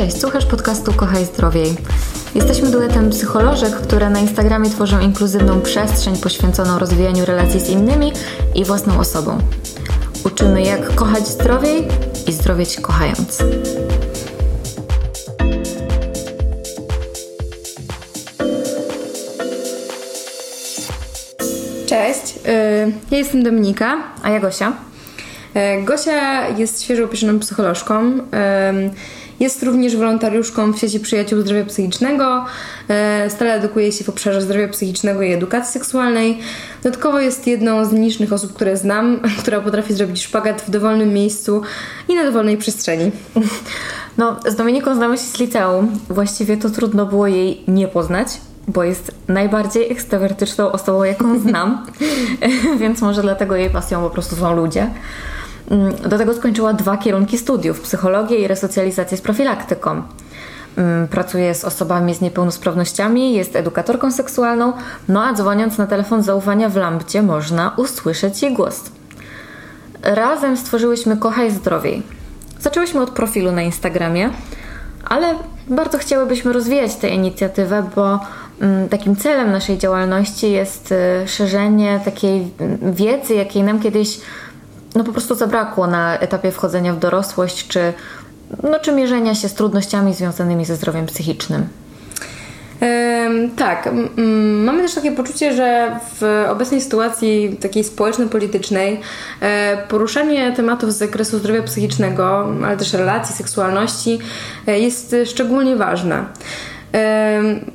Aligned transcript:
Cześć, 0.00 0.20
słuchasz 0.20 0.46
podcastu 0.46 0.92
Kochaj 0.92 1.24
Zdrowiej. 1.24 1.76
Jesteśmy 2.34 2.70
duetem 2.70 3.10
psycholożek, 3.10 3.74
które 3.74 4.10
na 4.10 4.20
Instagramie 4.20 4.70
tworzą 4.70 5.00
inkluzywną 5.00 5.60
przestrzeń 5.60 6.16
poświęconą 6.16 6.78
rozwijaniu 6.78 7.24
relacji 7.24 7.60
z 7.60 7.68
innymi 7.68 8.12
i 8.54 8.64
własną 8.64 8.98
osobą. 8.98 9.38
Uczymy 10.24 10.62
jak 10.62 10.94
kochać 10.94 11.28
zdrowiej 11.28 11.88
i 12.26 12.32
zdrowieć 12.32 12.80
kochając. 12.80 13.38
Cześć, 21.86 22.36
y, 22.36 22.92
ja 23.10 23.18
jestem 23.18 23.42
Dominika, 23.42 24.02
a 24.22 24.30
ja 24.30 24.40
Gosia. 24.40 24.72
Y, 25.56 25.82
Gosia 25.84 26.48
jest 26.48 26.82
świeżo 26.82 27.04
upieczoną 27.04 27.38
psycholożką. 27.38 28.12
Jest 29.40 29.62
również 29.62 29.96
wolontariuszką 29.96 30.72
w 30.72 30.78
sieci 30.78 31.00
Przyjaciół 31.00 31.40
Zdrowia 31.40 31.64
Psychicznego. 31.64 32.44
y, 33.26 33.30
Stale 33.30 33.54
edukuje 33.54 33.92
się 33.92 34.04
w 34.04 34.08
obszarze 34.08 34.42
zdrowia 34.42 34.68
psychicznego 34.68 35.22
i 35.22 35.32
edukacji 35.32 35.72
seksualnej. 35.72 36.38
Dodatkowo 36.82 37.20
jest 37.20 37.46
jedną 37.46 37.84
z 37.84 37.92
nielicznych 37.92 38.32
osób, 38.32 38.52
które 38.52 38.76
znam, 38.76 39.20
która 39.40 39.60
potrafi 39.60 39.94
zrobić 39.94 40.22
szpagat 40.22 40.62
w 40.62 40.70
dowolnym 40.70 41.14
miejscu 41.14 41.62
i 42.08 42.14
na 42.14 42.24
dowolnej 42.24 42.56
przestrzeni. 42.56 43.10
No, 44.18 44.36
z 44.48 44.56
Dominiką 44.56 44.94
znamy 44.94 45.18
się 45.18 45.24
z 45.24 45.38
liceum. 45.38 45.98
Właściwie 46.08 46.56
to 46.56 46.70
trudno 46.70 47.06
było 47.06 47.26
jej 47.26 47.62
nie 47.68 47.88
poznać, 47.88 48.28
bo 48.68 48.84
jest 48.84 49.14
najbardziej 49.28 49.92
ekstrawertyczną 49.92 50.72
osobą, 50.72 51.04
jaką 51.04 51.38
znam, 51.48 51.86
więc 52.80 53.00
może 53.00 53.22
dlatego 53.22 53.56
jej 53.56 53.70
pasją 53.70 54.02
po 54.02 54.10
prostu 54.10 54.36
są 54.36 54.56
ludzie. 54.56 54.90
Mm, 55.70 55.94
Do 56.08 56.18
tego 56.18 56.34
skończyła 56.34 56.72
dwa 56.72 56.96
kierunki 56.96 57.38
studiów: 57.38 57.80
psychologię 57.80 58.38
i 58.38 58.48
resocjalizację 58.48 59.16
z 59.16 59.20
profilaktyką. 59.20 60.02
Mm, 60.76 61.08
Pracuje 61.08 61.54
z 61.54 61.64
osobami 61.64 62.14
z 62.14 62.20
niepełnosprawnościami, 62.20 63.34
jest 63.34 63.56
edukatorką 63.56 64.12
seksualną, 64.12 64.72
no 65.08 65.24
a 65.24 65.32
dzwoniąc 65.32 65.78
na 65.78 65.86
telefon 65.86 66.22
zaufania 66.22 66.68
w 66.68 66.76
Lampcie 66.76 67.22
można 67.22 67.74
usłyszeć 67.76 68.42
jej 68.42 68.54
głos. 68.54 68.90
Razem 70.02 70.56
stworzyłyśmy 70.56 71.16
Kochaj 71.16 71.50
Zdrowiej. 71.50 72.02
Zaczęłyśmy 72.60 73.00
od 73.00 73.10
profilu 73.10 73.52
na 73.52 73.62
Instagramie, 73.62 74.30
ale 75.04 75.34
bardzo 75.68 75.98
chciałybyśmy 75.98 76.52
rozwijać 76.52 76.96
tę 76.96 77.08
inicjatywę, 77.08 77.84
bo 77.96 78.20
mm, 78.60 78.88
takim 78.88 79.16
celem 79.16 79.52
naszej 79.52 79.78
działalności 79.78 80.52
jest 80.52 80.92
y, 80.92 81.28
szerzenie 81.28 82.00
takiej 82.04 82.50
wiedzy, 82.82 83.34
jakiej 83.34 83.62
nam 83.62 83.80
kiedyś 83.80 84.20
no 84.94 85.04
po 85.04 85.12
prostu 85.12 85.34
zabrakło 85.34 85.86
na 85.86 86.18
etapie 86.18 86.50
wchodzenia 86.50 86.94
w 86.94 86.98
dorosłość, 86.98 87.68
czy, 87.68 87.92
no, 88.62 88.80
czy 88.80 88.92
mierzenia 88.92 89.34
się 89.34 89.48
z 89.48 89.54
trudnościami 89.54 90.14
związanymi 90.14 90.64
ze 90.64 90.76
zdrowiem 90.76 91.06
psychicznym. 91.06 91.68
Tak, 93.56 93.88
mamy 94.64 94.82
też 94.82 94.94
takie 94.94 95.12
poczucie, 95.12 95.52
że 95.52 95.98
w 96.20 96.46
obecnej 96.48 96.80
sytuacji 96.80 97.56
takiej 97.60 97.84
społeczno-politycznej 97.84 99.00
e, 99.40 99.78
poruszanie 99.88 100.52
tematów 100.52 100.92
z 100.92 100.96
zakresu 100.96 101.38
zdrowia 101.38 101.62
psychicznego, 101.62 102.46
ale 102.64 102.76
też 102.76 102.92
relacji, 102.92 103.34
seksualności 103.34 104.18
e, 104.66 104.80
jest 104.80 105.16
szczególnie 105.24 105.76
ważne. 105.76 106.24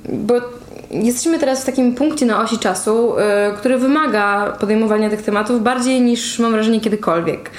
Bo 0.09 0.35
jesteśmy 0.91 1.39
teraz 1.39 1.61
w 1.61 1.65
takim 1.65 1.95
punkcie 1.95 2.25
na 2.25 2.41
osi 2.41 2.59
czasu, 2.59 3.19
e, 3.19 3.53
który 3.57 3.77
wymaga 3.77 4.57
podejmowania 4.59 5.09
tych 5.09 5.21
tematów 5.21 5.63
bardziej 5.63 6.01
niż 6.01 6.39
mam 6.39 6.51
wrażenie 6.51 6.81
kiedykolwiek. 6.81 7.49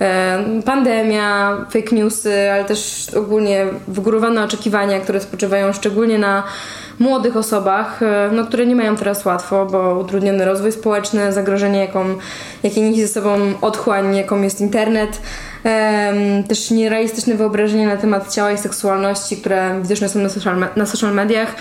E, 0.00 0.38
Pandemia, 0.64 1.56
fake 1.70 1.96
newsy, 1.96 2.50
ale 2.52 2.64
też 2.64 3.06
ogólnie 3.16 3.66
wygórowane 3.88 4.44
oczekiwania, 4.44 5.00
które 5.00 5.20
spoczywają 5.20 5.72
szczególnie 5.72 6.18
na 6.18 6.42
młodych 6.98 7.36
osobach, 7.36 8.02
e, 8.02 8.30
no, 8.32 8.46
które 8.46 8.66
nie 8.66 8.76
mają 8.76 8.96
teraz 8.96 9.24
łatwo, 9.24 9.66
bo 9.66 9.98
utrudniony 9.98 10.44
rozwój 10.44 10.72
społeczny, 10.72 11.32
zagrożenie, 11.32 11.80
jaką, 11.80 12.04
jakie 12.62 12.80
niesie 12.80 13.06
ze 13.06 13.12
sobą 13.12 13.38
otchłań, 13.60 14.16
jaką 14.16 14.42
jest 14.42 14.60
internet, 14.60 15.20
też 16.48 16.70
nierealistyczne 16.70 17.34
wyobrażenie 17.34 17.86
na 17.86 17.96
temat 17.96 18.34
ciała 18.34 18.52
i 18.52 18.58
seksualności, 18.58 19.36
które 19.36 19.80
widoczne 19.82 20.08
są 20.08 20.18
na 20.18 20.28
social, 20.28 20.66
na 20.76 20.86
social 20.86 21.14
mediach, 21.14 21.54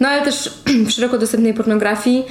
no 0.00 0.08
ale 0.08 0.22
też 0.22 0.62
w 0.86 0.90
szeroko 0.90 1.18
dostępnej 1.18 1.54
pornografii. 1.54 2.24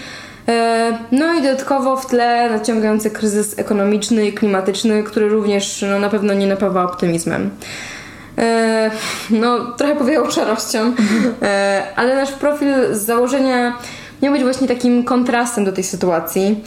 E, 0.47 0.97
No 1.11 1.33
i 1.33 1.41
dodatkowo 1.41 1.97
w 1.97 2.05
tle 2.05 2.49
naciągający 2.49 3.11
kryzys 3.11 3.59
ekonomiczny 3.59 4.27
i 4.27 4.33
klimatyczny, 4.33 5.03
który 5.03 5.29
również 5.29 5.85
no, 5.89 5.99
na 5.99 6.09
pewno 6.09 6.33
nie 6.33 6.47
napawa 6.47 6.83
optymizmem. 6.83 7.49
E, 8.37 8.91
No, 9.29 9.71
trochę 9.77 9.95
powiało 9.95 10.31
szarością, 10.31 10.93
e, 11.41 11.83
ale 11.95 12.15
nasz 12.15 12.31
profil 12.31 12.73
z 12.91 13.05
założenia 13.05 13.77
miał 14.21 14.33
być 14.33 14.43
właśnie 14.43 14.67
takim 14.67 15.03
kontrastem 15.03 15.65
do 15.65 15.71
tej 15.71 15.83
sytuacji. 15.83 16.63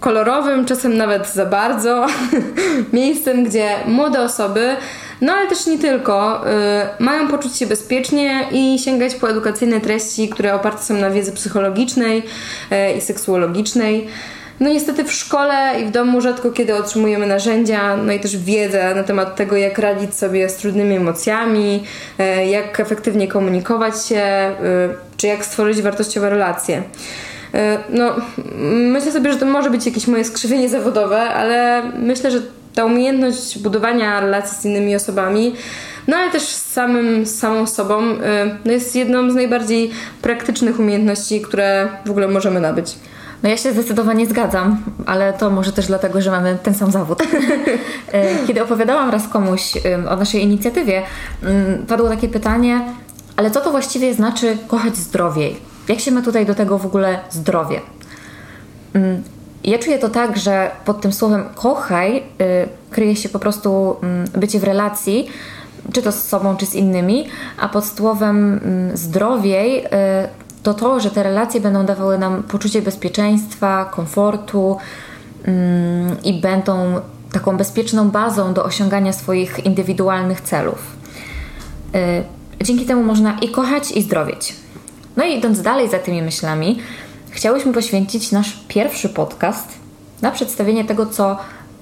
Kolorowym, 0.00 0.64
czasem 0.64 0.96
nawet 0.96 1.28
za 1.28 1.46
bardzo, 1.46 2.06
miejscem, 2.92 3.44
gdzie 3.44 3.68
młode 3.86 4.22
osoby, 4.22 4.76
no 5.20 5.32
ale 5.32 5.48
też 5.48 5.66
nie 5.66 5.78
tylko, 5.78 6.44
y, 7.00 7.02
mają 7.02 7.28
poczuć 7.28 7.56
się 7.56 7.66
bezpiecznie 7.66 8.44
i 8.52 8.78
sięgać 8.78 9.14
po 9.14 9.30
edukacyjne 9.30 9.80
treści, 9.80 10.28
które 10.28 10.54
oparte 10.54 10.82
są 10.82 10.94
na 10.94 11.10
wiedzy 11.10 11.32
psychologicznej 11.32 12.22
y, 12.72 12.96
i 12.96 13.00
seksuologicznej. 13.00 14.06
No 14.60 14.68
niestety 14.68 15.04
w 15.04 15.12
szkole 15.12 15.80
i 15.82 15.84
w 15.84 15.90
domu 15.90 16.20
rzadko 16.20 16.50
kiedy 16.50 16.74
otrzymujemy 16.74 17.26
narzędzia, 17.26 17.96
no 17.96 18.12
i 18.12 18.20
też 18.20 18.36
wiedzę 18.36 18.94
na 18.94 19.02
temat 19.02 19.36
tego, 19.36 19.56
jak 19.56 19.78
radzić 19.78 20.14
sobie 20.14 20.48
z 20.48 20.56
trudnymi 20.56 20.96
emocjami, 20.96 21.84
y, 22.20 22.46
jak 22.46 22.80
efektywnie 22.80 23.28
komunikować 23.28 24.06
się, 24.06 24.22
czy 25.16 25.26
jak 25.26 25.44
stworzyć 25.44 25.82
wartościowe 25.82 26.30
relacje. 26.30 26.82
No, 27.90 28.14
myślę 28.72 29.12
sobie, 29.12 29.32
że 29.32 29.38
to 29.38 29.46
może 29.46 29.70
być 29.70 29.86
jakieś 29.86 30.06
moje 30.06 30.24
skrzywienie 30.24 30.68
zawodowe, 30.68 31.20
ale 31.20 31.82
myślę, 31.98 32.30
że 32.30 32.40
ta 32.76 32.84
umiejętność 32.84 33.58
budowania 33.58 34.20
relacji 34.20 34.58
z 34.58 34.64
innymi 34.64 34.96
osobami, 34.96 35.54
no 36.08 36.16
ale 36.16 36.30
też 36.30 36.42
z 36.42 36.72
samym, 36.72 37.26
samą 37.26 37.66
sobą, 37.66 38.02
y, 38.02 38.18
no 38.64 38.72
jest 38.72 38.96
jedną 38.96 39.30
z 39.30 39.34
najbardziej 39.34 39.90
praktycznych 40.22 40.80
umiejętności, 40.80 41.40
które 41.40 41.88
w 42.06 42.10
ogóle 42.10 42.28
możemy 42.28 42.60
nabyć. 42.60 42.94
No 43.42 43.48
ja 43.48 43.56
się 43.56 43.72
zdecydowanie 43.72 44.26
zgadzam, 44.26 44.82
ale 45.06 45.32
to 45.32 45.50
może 45.50 45.72
też 45.72 45.86
dlatego, 45.86 46.20
że 46.20 46.30
mamy 46.30 46.58
ten 46.62 46.74
sam 46.74 46.90
zawód. 46.90 47.22
E, 48.12 48.36
Kiedy 48.46 48.62
opowiadałam 48.62 49.10
raz 49.10 49.28
komuś 49.28 49.76
ym, 49.76 50.08
o 50.08 50.16
naszej 50.16 50.42
inicjatywie, 50.42 51.02
ym, 51.44 51.86
padło 51.86 52.08
takie 52.08 52.28
pytanie, 52.28 52.80
ale 53.36 53.50
co 53.50 53.60
to 53.60 53.70
właściwie 53.70 54.14
znaczy 54.14 54.58
kochać 54.68 54.96
zdrowiej? 54.96 55.56
Jak 55.88 56.00
się 56.00 56.10
ma 56.10 56.22
tutaj 56.22 56.46
do 56.46 56.54
tego 56.54 56.78
w 56.78 56.86
ogóle 56.86 57.18
zdrowie? 57.30 57.80
Ja 59.66 59.78
czuję 59.78 59.98
to 59.98 60.08
tak, 60.08 60.36
że 60.36 60.70
pod 60.84 61.00
tym 61.00 61.12
słowem 61.12 61.44
kochaj 61.54 62.16
y, 62.16 62.22
kryje 62.90 63.16
się 63.16 63.28
po 63.28 63.38
prostu 63.38 63.96
ym, 64.02 64.24
bycie 64.40 64.60
w 64.60 64.64
relacji, 64.64 65.28
czy 65.92 66.02
to 66.02 66.12
z 66.12 66.24
sobą, 66.24 66.56
czy 66.56 66.66
z 66.66 66.74
innymi, 66.74 67.28
a 67.58 67.68
pod 67.68 67.86
słowem 67.86 68.60
ym, 68.64 68.96
zdrowiej 68.96 69.84
y, 69.84 69.88
to 70.62 70.74
to, 70.74 71.00
że 71.00 71.10
te 71.10 71.22
relacje 71.22 71.60
będą 71.60 71.86
dawały 71.86 72.18
nam 72.18 72.42
poczucie 72.42 72.82
bezpieczeństwa, 72.82 73.84
komfortu 73.84 74.76
ym, 75.48 76.16
i 76.24 76.40
będą 76.40 77.00
taką 77.32 77.56
bezpieczną 77.56 78.10
bazą 78.10 78.54
do 78.54 78.64
osiągania 78.64 79.12
swoich 79.12 79.66
indywidualnych 79.66 80.40
celów. 80.40 80.96
Y, 81.94 82.24
Dzięki 82.64 82.86
temu 82.86 83.02
można 83.02 83.38
i 83.38 83.48
kochać, 83.48 83.90
i 83.90 84.02
zdrowieć. 84.02 84.54
No 85.16 85.24
i 85.24 85.38
idąc 85.38 85.62
dalej 85.62 85.88
za 85.88 85.98
tymi 85.98 86.22
myślami, 86.22 86.78
chciałyśmy 87.36 87.72
poświęcić 87.72 88.32
nasz 88.32 88.58
pierwszy 88.68 89.08
podcast 89.08 89.68
na 90.22 90.30
przedstawienie 90.30 90.84
tego, 90.84 91.06
co 91.06 91.38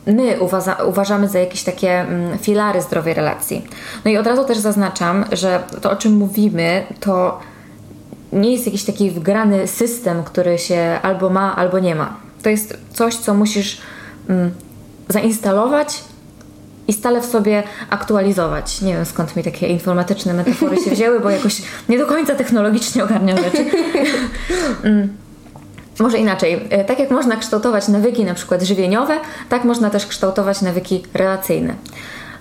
my 0.07 0.41
uważa, 0.41 0.75
uważamy 0.75 1.29
za 1.29 1.39
jakieś 1.39 1.63
takie 1.63 2.01
mm, 2.01 2.39
filary 2.39 2.83
zdrowej 2.83 3.15
relacji. 3.15 3.67
No 4.05 4.11
i 4.11 4.17
od 4.17 4.27
razu 4.27 4.45
też 4.45 4.59
zaznaczam, 4.59 5.25
że 5.33 5.63
to, 5.81 5.91
o 5.91 5.97
czym 5.97 6.13
mówimy, 6.13 6.87
to 7.01 7.41
nie 8.33 8.53
jest 8.53 8.67
jakiś 8.67 8.85
taki 8.85 9.11
wgrany 9.11 9.67
system, 9.67 10.25
który 10.25 10.59
się 10.59 10.99
albo 11.03 11.31
ma, 11.31 11.57
albo 11.57 11.79
nie 11.79 11.95
ma. 11.95 12.17
To 12.43 12.51
jest 12.51 12.79
coś, 12.93 13.17
co 13.17 13.35
musisz 13.35 13.81
mm, 14.29 14.51
zainstalować 15.09 16.05
i 16.89 16.93
stale 16.93 17.21
w 17.21 17.27
sobie 17.27 17.63
aktualizować. 17.91 18.83
Nie 18.83 18.95
wiem 18.95 19.05
skąd 19.05 19.37
mi 19.37 19.43
takie 19.43 19.67
informatyczne 19.67 20.35
metafory 20.35 20.77
się 20.77 20.91
wzięły, 20.91 21.21
bo 21.21 21.31
jakoś 21.31 21.63
nie 21.89 21.99
do 21.99 22.07
końca 22.07 22.35
technologicznie 22.35 23.05
ogarniam 23.05 23.39
rzeczy. 23.39 23.65
Może 25.99 26.19
inaczej. 26.19 26.61
E, 26.71 26.85
Tak 26.85 26.99
jak 26.99 27.11
można 27.11 27.37
kształtować 27.37 27.89
nawyki 27.89 28.25
na 28.25 28.35
przykład 28.35 28.63
żywieniowe, 28.63 29.15
tak 29.49 29.65
można 29.65 29.91
też 29.91 30.07
kształtować 30.07 30.63
nawyki 30.63 31.03
relacyjne. 31.15 31.75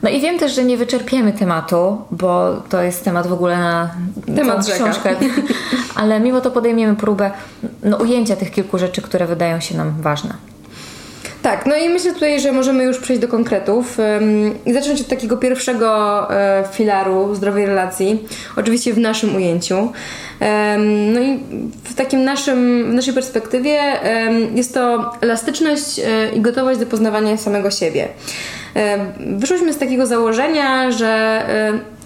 No 0.04 0.10
i 0.10 0.22
wiem 0.22 0.40
też, 0.40 0.56
że 0.56 0.64
nie 0.64 0.78
wyczerpiemy 0.78 1.34
tematu, 1.34 2.02
bo 2.12 2.62
to 2.70 2.82
jest 2.82 3.04
temat 3.06 3.28
w 3.28 3.34
ogóle 3.34 3.58
na 3.58 3.90
Temat 4.36 4.68
rzeka. 4.68 4.84
książkę, 4.84 5.16
ale 5.96 6.20
mimo 6.20 6.42
to 6.42 6.52
podejmiemy 6.52 6.96
próbę 6.96 7.32
no, 7.84 7.98
ujęcia 7.98 8.36
tych 8.36 8.52
kilku 8.52 8.78
rzeczy, 8.78 9.02
które 9.02 9.28
wydają 9.28 9.60
się 9.60 9.78
nam 9.78 9.94
ważne. 10.02 10.34
Tak, 11.44 11.66
no 11.66 11.76
i 11.76 11.90
myślę 11.90 12.14
tutaj, 12.14 12.40
że 12.40 12.52
możemy 12.52 12.84
już 12.84 13.00
przejść 13.00 13.22
do 13.22 13.28
konkretów 13.28 13.98
i 14.66 14.74
zacząć 14.74 15.02
od 15.02 15.08
takiego 15.08 15.38
pierwszego 15.38 16.28
e, 16.32 16.64
filaru 16.72 17.36
zdrowej 17.36 17.66
relacji, 17.66 18.28
oczywiście 18.56 18.94
w 18.94 18.98
naszym 18.98 19.36
ujęciu. 19.36 19.92
No 21.14 21.20
i 21.20 21.40
w 21.84 21.94
takim 21.96 22.24
naszym, 22.24 22.92
w 22.92 22.94
naszej 22.94 23.14
perspektywie 23.14 23.80
jest 24.56 24.74
to 24.74 25.12
elastyczność 25.22 26.00
e, 26.00 26.32
i 26.36 26.42
gotowość 26.42 26.80
do 26.80 26.86
poznawania 26.86 27.38
samego 27.38 27.72
siebie. 27.72 28.08
E, 28.76 28.98
wyszłyśmy 29.38 29.74
z 29.74 29.78
takiego 29.78 30.06
założenia, 30.06 30.92
że 30.92 31.42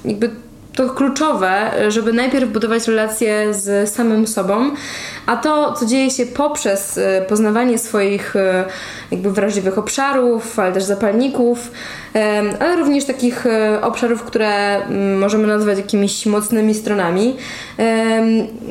jakby 0.05 0.29
to 0.77 0.89
kluczowe, 0.89 1.71
żeby 1.87 2.13
najpierw 2.13 2.49
budować 2.49 2.87
relacje 2.87 3.53
z 3.53 3.89
samym 3.93 4.27
sobą, 4.27 4.71
a 5.25 5.37
to, 5.37 5.73
co 5.73 5.85
dzieje 5.85 6.11
się 6.11 6.25
poprzez 6.25 6.97
e, 6.97 7.21
poznawanie 7.21 7.77
swoich 7.77 8.35
e, 8.35 8.65
jakby 9.11 9.31
wrażliwych 9.31 9.77
obszarów, 9.77 10.59
ale 10.59 10.71
też 10.71 10.83
zapalników, 10.83 11.71
e, 12.15 12.43
ale 12.59 12.75
również 12.75 13.05
takich 13.05 13.45
obszarów, 13.81 14.23
które 14.23 14.75
mm, 14.75 15.19
możemy 15.19 15.47
nazwać 15.47 15.77
jakimiś 15.77 16.25
mocnymi 16.25 16.73
stronami, 16.73 17.35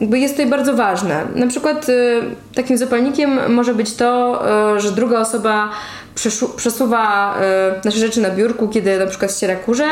jakby 0.00 0.19
jest 0.19 0.35
tutaj 0.35 0.50
bardzo 0.50 0.75
ważne. 0.75 1.23
Na 1.35 1.47
przykład 1.47 1.87
takim 2.55 2.79
zapalnikiem 2.79 3.55
może 3.55 3.75
być 3.75 3.94
to, 3.94 4.43
że 4.76 4.93
druga 4.93 5.20
osoba 5.20 5.70
przesuwa 6.56 7.34
nasze 7.84 7.98
rzeczy 7.98 8.20
na 8.20 8.30
biurku, 8.30 8.68
kiedy 8.68 8.98
na 8.98 9.06
przykład 9.06 9.32
ściera 9.32 9.56
kurze, 9.56 9.88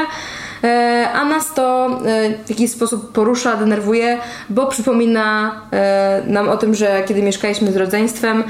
E, 0.65 1.09
a 1.13 1.25
nas 1.25 1.55
to 1.55 1.87
e, 2.07 2.31
w 2.45 2.51
jakiś 2.51 2.71
sposób 2.71 3.13
porusza, 3.13 3.57
denerwuje, 3.57 4.19
bo 4.49 4.67
przypomina 4.67 5.61
e, 5.73 6.23
nam 6.27 6.49
o 6.49 6.57
tym, 6.57 6.75
że 6.75 7.03
kiedy 7.09 7.23
mieszkaliśmy 7.23 7.73
z 7.73 7.77
rodzeństwem, 7.77 8.45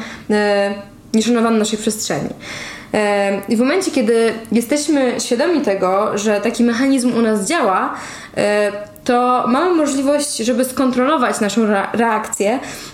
nie 1.14 1.22
szanowano 1.22 1.58
naszej 1.58 1.78
przestrzeni. 1.78 2.28
I 3.48 3.56
w 3.56 3.58
momencie, 3.58 3.90
kiedy 3.90 4.32
jesteśmy 4.52 5.20
świadomi 5.20 5.60
tego, 5.60 6.18
że 6.18 6.40
taki 6.40 6.64
mechanizm 6.64 7.18
u 7.18 7.22
nas 7.22 7.48
działa, 7.48 7.94
to 9.04 9.44
mamy 9.48 9.74
możliwość, 9.74 10.36
żeby 10.36 10.64
skontrolować 10.64 11.40
naszą 11.40 11.66
reakcję 11.92 12.58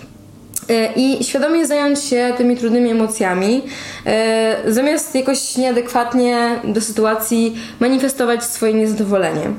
i 0.95 1.23
świadomie 1.23 1.65
zająć 1.65 2.03
się 2.03 2.33
tymi 2.37 2.57
trudnymi 2.57 2.89
emocjami, 2.89 3.61
e, 4.05 4.71
zamiast 4.71 5.15
jakoś 5.15 5.57
nieadekwatnie 5.57 6.59
do 6.63 6.81
sytuacji 6.81 7.55
manifestować 7.79 8.43
swoje 8.43 8.73
niezadowolenie. 8.73 9.49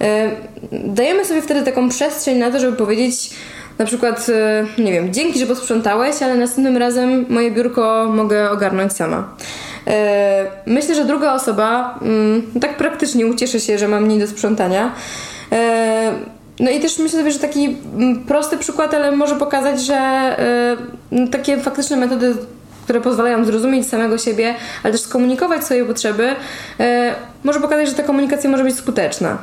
E, 0.00 0.30
dajemy 0.72 1.24
sobie 1.24 1.42
wtedy 1.42 1.62
taką 1.62 1.88
przestrzeń 1.88 2.38
na 2.38 2.50
to, 2.50 2.60
żeby 2.60 2.76
powiedzieć, 2.76 3.30
na 3.78 3.84
przykład, 3.84 4.26
nie 4.78 4.92
wiem, 4.92 5.12
dzięki, 5.12 5.38
że 5.38 5.46
posprzątałeś, 5.46 6.22
ale 6.22 6.34
następnym 6.34 6.76
razem 6.76 7.26
moje 7.28 7.50
biurko 7.50 8.10
mogę 8.14 8.50
ogarnąć 8.50 8.92
sama. 8.92 9.36
Myślę, 10.66 10.94
że 10.94 11.04
druga 11.04 11.32
osoba 11.34 11.98
mm, 12.02 12.42
tak 12.60 12.76
praktycznie 12.76 13.26
ucieszy 13.26 13.60
się, 13.60 13.78
że 13.78 13.88
mam 13.88 14.04
mniej 14.04 14.18
do 14.18 14.26
sprzątania 14.26 14.94
no 16.60 16.70
i 16.70 16.80
też 16.80 16.98
myślę 16.98 17.18
sobie, 17.18 17.30
że 17.30 17.38
taki 17.38 17.76
mm, 17.94 18.24
prosty 18.24 18.56
przykład, 18.56 18.94
ale 18.94 19.12
może 19.12 19.36
pokazać, 19.36 19.80
że 19.80 20.36
y, 21.12 21.28
takie 21.28 21.58
faktyczne 21.58 21.96
metody, 21.96 22.36
które 22.84 23.00
pozwalają 23.00 23.44
zrozumieć 23.44 23.88
samego 23.88 24.18
siebie, 24.18 24.54
ale 24.82 24.92
też 24.92 25.00
skomunikować 25.00 25.64
swoje 25.64 25.84
potrzeby, 25.84 26.28
y, 26.30 26.84
może 27.44 27.60
pokazać, 27.60 27.88
że 27.88 27.94
ta 27.94 28.02
komunikacja 28.02 28.50
może 28.50 28.64
być 28.64 28.76
skuteczna. 28.76 29.38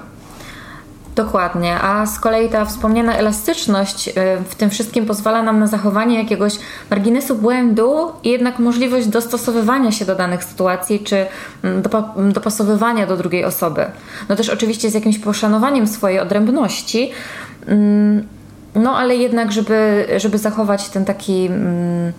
Dokładnie, 1.16 1.80
a 1.82 2.06
z 2.06 2.20
kolei 2.20 2.50
ta 2.50 2.66
wspomniana 2.66 3.18
elastyczność 3.18 4.08
y, 4.08 4.12
w 4.50 4.56
tym 4.56 4.70
wszystkim 4.70 5.06
pozwala 5.06 5.44
nam 5.44 5.60
na 5.60 5.68
zachowanie 5.68 6.20
jakiegoś 6.20 6.54
marginesu 6.90 7.36
błędu 7.36 8.12
i 8.24 8.30
jednak 8.30 8.60
możliwość 8.60 9.08
dostosowywania 9.08 9.92
się 9.92 10.06
do 10.06 10.16
danych 10.16 10.44
sytuacji 10.44 11.00
czy 11.00 11.26
mm, 11.64 11.84
dopasowywania 12.34 13.08
do 13.08 13.18
drugiej 13.18 13.46
osoby. 13.46 13.86
No 14.30 14.36
też 14.36 14.50
oczywiście 14.50 14.90
z 14.90 14.94
jakimś 14.94 15.20
poszanowaniem 15.20 15.88
swojej 15.88 16.20
odrębności, 16.20 17.12
mm, 17.68 18.28
no 18.76 18.98
ale 18.98 19.16
jednak, 19.16 19.52
żeby, 19.52 20.06
żeby 20.18 20.38
zachować 20.38 20.90
ten 20.90 21.06
taki, 21.06 21.46
mm, 21.46 22.14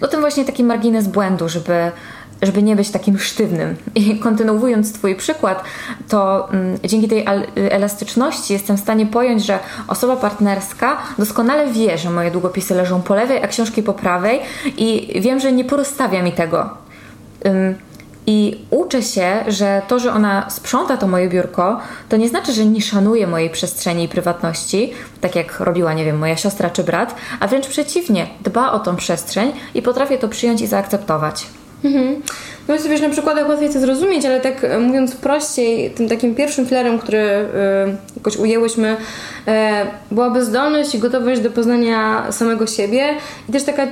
no 0.00 0.08
ten 0.08 0.20
właśnie 0.20 0.44
taki 0.44 0.64
margines 0.64 1.08
błędu, 1.08 1.48
żeby 1.48 1.92
żeby 2.42 2.62
nie 2.62 2.76
być 2.76 2.90
takim 2.90 3.18
sztywnym. 3.18 3.76
I 3.94 4.18
kontynuując 4.18 4.92
Twój 4.92 5.14
przykład, 5.14 5.64
to 6.08 6.48
mm, 6.52 6.78
dzięki 6.84 7.08
tej 7.08 7.24
elastyczności 7.56 8.52
jestem 8.52 8.76
w 8.76 8.80
stanie 8.80 9.06
pojąć, 9.06 9.44
że 9.44 9.58
osoba 9.88 10.16
partnerska 10.16 10.96
doskonale 11.18 11.72
wie, 11.72 11.98
że 11.98 12.10
moje 12.10 12.30
długopisy 12.30 12.74
leżą 12.74 13.02
po 13.02 13.14
lewej, 13.14 13.42
a 13.42 13.48
książki 13.48 13.82
po 13.82 13.92
prawej 13.92 14.40
i 14.76 15.20
wiem, 15.20 15.40
że 15.40 15.52
nie 15.52 15.64
porozstawia 15.64 16.22
mi 16.22 16.32
tego. 16.32 16.70
Ym, 17.46 17.74
i 18.26 18.64
uczę 18.70 19.02
się, 19.02 19.44
że 19.48 19.82
to, 19.88 19.98
że 19.98 20.12
ona 20.12 20.50
sprząta 20.50 20.96
to 20.96 21.08
moje 21.08 21.28
biurko, 21.28 21.80
to 22.08 22.16
nie 22.16 22.28
znaczy, 22.28 22.52
że 22.52 22.66
nie 22.66 22.80
szanuje 22.80 23.26
mojej 23.26 23.50
przestrzeni 23.50 24.04
i 24.04 24.08
prywatności, 24.08 24.92
tak 25.20 25.36
jak 25.36 25.60
robiła, 25.60 25.92
nie 25.92 26.04
wiem, 26.04 26.18
moja 26.18 26.36
siostra 26.36 26.70
czy 26.70 26.84
brat, 26.84 27.14
a 27.40 27.46
wręcz 27.46 27.66
przeciwnie, 27.66 28.26
dba 28.44 28.72
o 28.72 28.78
tą 28.78 28.96
przestrzeń 28.96 29.52
i 29.74 29.82
potrafię 29.82 30.18
to 30.18 30.28
przyjąć 30.28 30.60
i 30.60 30.66
zaakceptować. 30.66 31.46
Mhm. 31.84 32.22
No 32.68 32.78
sobie, 32.78 32.98
że 32.98 33.06
na 33.06 33.12
przykładach 33.12 33.48
łatwiej 33.48 33.72
to 33.72 33.80
zrozumieć, 33.80 34.24
ale 34.26 34.40
tak 34.40 34.64
e, 34.64 34.78
mówiąc 34.78 35.14
prościej, 35.16 35.90
tym 35.90 36.08
takim 36.08 36.34
pierwszym 36.34 36.66
filarem, 36.66 36.98
który 36.98 37.18
y, 37.18 37.46
jakoś 38.16 38.36
ujęłyśmy, 38.36 38.96
y, 39.48 39.50
byłaby 40.10 40.44
zdolność 40.44 40.94
i 40.94 40.98
gotowość 40.98 41.40
do 41.40 41.50
poznania 41.50 42.26
samego 42.32 42.66
siebie 42.66 43.14
i 43.48 43.52
też 43.52 43.62
taka 43.62 43.86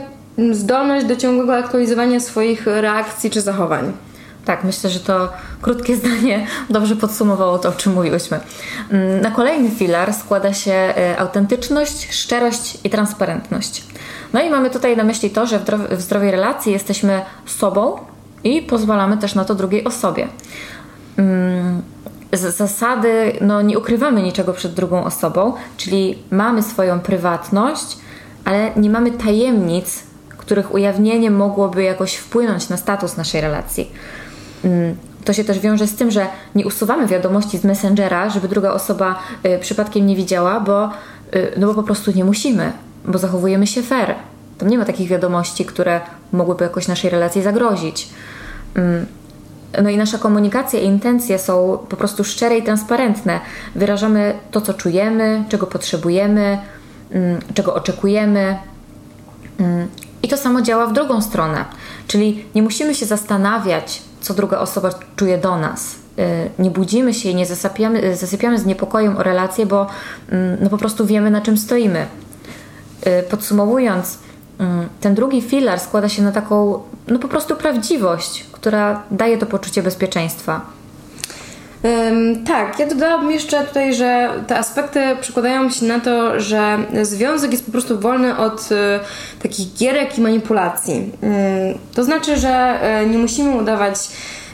zdolność 0.52 1.06
do 1.06 1.16
ciągłego 1.16 1.56
aktualizowania 1.56 2.20
swoich 2.20 2.66
reakcji 2.66 3.30
czy 3.30 3.40
zachowań. 3.40 3.92
Tak, 4.48 4.64
myślę, 4.64 4.90
że 4.90 5.00
to 5.00 5.28
krótkie 5.62 5.96
zdanie 6.00 6.46
dobrze 6.70 6.96
podsumowało 6.96 7.58
to, 7.58 7.68
o 7.68 7.72
czym 7.72 7.92
mówiłyśmy. 7.92 8.40
Mm, 8.90 9.20
na 9.20 9.30
kolejny 9.30 9.70
filar 9.70 10.14
składa 10.14 10.52
się 10.54 10.94
autentyczność, 11.18 12.14
szczerość 12.14 12.78
i 12.84 12.90
transparentność. 12.90 13.84
No 14.32 14.42
i 14.42 14.50
mamy 14.50 14.70
tutaj 14.70 14.96
na 14.96 15.04
myśli 15.04 15.30
to, 15.30 15.46
że 15.46 15.60
w 15.90 16.00
zdrowej 16.00 16.30
relacji 16.30 16.72
jesteśmy 16.72 17.20
sobą 17.46 17.98
i 18.44 18.62
pozwalamy 18.62 19.16
też 19.16 19.34
na 19.34 19.44
to 19.44 19.54
drugiej 19.54 19.84
osobie. 19.84 20.28
Mm, 21.16 21.82
z 22.32 22.56
zasady, 22.56 23.32
no 23.40 23.62
nie 23.62 23.78
ukrywamy 23.78 24.22
niczego 24.22 24.52
przed 24.52 24.74
drugą 24.74 25.04
osobą, 25.04 25.52
czyli 25.76 26.18
mamy 26.30 26.62
swoją 26.62 27.00
prywatność, 27.00 27.98
ale 28.44 28.70
nie 28.76 28.90
mamy 28.90 29.10
tajemnic, 29.10 30.02
których 30.28 30.74
ujawnienie 30.74 31.30
mogłoby 31.30 31.82
jakoś 31.82 32.14
wpłynąć 32.14 32.68
na 32.68 32.76
status 32.76 33.16
naszej 33.16 33.40
relacji. 33.40 33.90
Mm, 34.64 34.96
to 35.24 35.32
się 35.32 35.44
też 35.44 35.58
wiąże 35.58 35.86
z 35.86 35.96
tym, 35.96 36.10
że 36.10 36.26
nie 36.54 36.66
usuwamy 36.66 37.06
wiadomości 37.06 37.58
z 37.58 37.64
Messengera, 37.64 38.30
żeby 38.30 38.48
druga 38.48 38.72
osoba 38.72 39.18
y, 39.46 39.58
przypadkiem 39.58 40.06
nie 40.06 40.16
widziała, 40.16 40.60
bo, 40.60 40.90
y, 41.34 41.52
no 41.56 41.66
bo 41.66 41.74
po 41.74 41.82
prostu 41.82 42.12
nie 42.14 42.24
musimy 42.24 42.72
bo 43.08 43.18
zachowujemy 43.18 43.66
się 43.66 43.82
fair. 43.82 44.14
Tam 44.58 44.68
nie 44.68 44.78
ma 44.78 44.84
takich 44.84 45.08
wiadomości, 45.08 45.64
które 45.64 46.00
mogłyby 46.32 46.64
jakoś 46.64 46.88
naszej 46.88 47.10
relacji 47.10 47.42
zagrozić. 47.42 48.08
Mm. 48.74 49.06
No 49.82 49.90
i 49.90 49.96
nasza 49.96 50.18
komunikacja 50.18 50.80
i 50.80 50.84
intencje 50.84 51.38
są 51.38 51.78
po 51.88 51.96
prostu 51.96 52.24
szczere 52.24 52.58
i 52.58 52.62
transparentne. 52.62 53.40
Wyrażamy 53.74 54.34
to, 54.50 54.60
co 54.60 54.74
czujemy, 54.74 55.44
czego 55.48 55.66
potrzebujemy, 55.66 56.58
mm, 57.10 57.40
czego 57.54 57.74
oczekujemy. 57.74 58.58
I 60.22 60.28
to 60.28 60.36
samo 60.36 60.62
działa 60.62 60.86
w 60.86 60.92
drugą 60.92 61.22
stronę. 61.22 61.64
Czyli 62.06 62.44
nie 62.54 62.62
musimy 62.62 62.94
się 62.94 63.06
zastanawiać, 63.06 64.02
co 64.20 64.34
druga 64.34 64.58
osoba 64.58 64.90
czuje 65.16 65.38
do 65.38 65.58
nas. 65.58 65.94
Y, 66.18 66.50
nie 66.58 66.70
budzimy 66.70 67.14
się 67.14 67.28
i 67.28 67.34
nie 67.34 67.46
zasypiamy, 67.46 68.16
zasypiamy 68.16 68.58
z 68.58 68.66
niepokojem 68.66 69.16
o 69.16 69.22
relacje, 69.22 69.66
bo 69.66 69.86
no 70.60 70.70
po 70.70 70.78
prostu 70.78 71.06
wiemy, 71.06 71.30
na 71.30 71.40
czym 71.40 71.58
stoimy. 71.58 72.06
Y, 73.06 73.22
podsumowując, 73.30 74.18
mm, 74.58 74.88
ten 75.00 75.14
drugi 75.14 75.42
filar 75.42 75.80
składa 75.80 76.08
się 76.08 76.22
na 76.22 76.32
taką, 76.32 76.82
no 77.08 77.18
po 77.18 77.28
prostu 77.28 77.56
prawdziwość, 77.56 78.46
która 78.52 79.02
daje 79.10 79.38
to 79.38 79.46
poczucie 79.46 79.82
bezpieczeństwa. 79.82 80.77
Um, 81.82 82.44
tak, 82.44 82.78
ja 82.78 82.86
dodałabym 82.86 83.30
jeszcze 83.30 83.64
tutaj, 83.64 83.94
że 83.94 84.30
te 84.46 84.58
aspekty 84.58 85.00
przekładają 85.20 85.70
się 85.70 85.86
na 85.86 86.00
to, 86.00 86.40
że 86.40 86.78
związek 87.02 87.52
jest 87.52 87.66
po 87.66 87.72
prostu 87.72 88.00
wolny 88.00 88.36
od 88.36 88.72
y, 88.72 88.76
takich 89.42 89.74
gierek 89.74 90.18
i 90.18 90.20
manipulacji. 90.20 90.94
Y, 90.94 91.94
to 91.94 92.04
znaczy, 92.04 92.36
że 92.36 92.80
y, 93.02 93.08
nie 93.08 93.18
musimy 93.18 93.56
udawać 93.56 94.08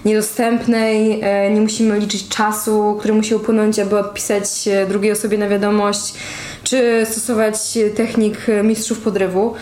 niedostępnej, 0.05 1.23
nie 1.55 1.61
musimy 1.61 1.99
liczyć 1.99 2.29
czasu, 2.29 2.97
który 2.99 3.15
musi 3.15 3.35
upłynąć, 3.35 3.79
aby 3.79 3.99
odpisać 3.99 4.45
drugiej 4.89 5.13
osobie 5.13 5.39
na 5.39 5.49
wiadomość 5.49 6.15
czy 6.65 7.07
stosować 7.11 7.57
technik 7.97 8.47
mistrzów 8.65 9.01
podrywu. 9.01 9.55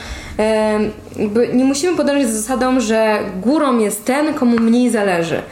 Nie 1.54 1.64
musimy 1.64 1.97
podążać 1.97 2.26
za 2.26 2.40
zasadą, 2.40 2.81
że 2.81 3.19
górą 3.40 3.78
jest 3.78 4.04
ten, 4.04 4.35
komu 4.35 4.59
mniej 4.59 4.90
zależy. 4.90 5.42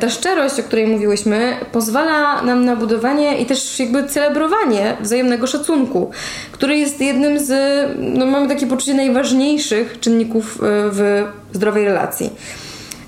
Ta 0.00 0.10
szczerość, 0.10 0.60
o 0.60 0.62
której 0.62 0.86
mówiłyśmy, 0.86 1.56
pozwala 1.72 2.42
nam 2.42 2.64
na 2.64 2.76
budowanie 2.76 3.38
i 3.38 3.46
też 3.46 3.80
jakby 3.80 4.04
celebrowanie 4.08 4.96
wzajemnego 5.00 5.46
szacunku, 5.46 6.10
który 6.52 6.76
jest 6.78 7.00
jednym 7.00 7.38
z, 7.38 7.52
no 7.98 8.26
mamy 8.26 8.48
takie 8.48 8.66
poczucie, 8.66 8.94
najważniejszych 8.94 10.00
czynników 10.00 10.56
e, 10.56 10.58
w 10.90 11.24
zdrowej 11.52 11.84
relacji. 11.84 12.30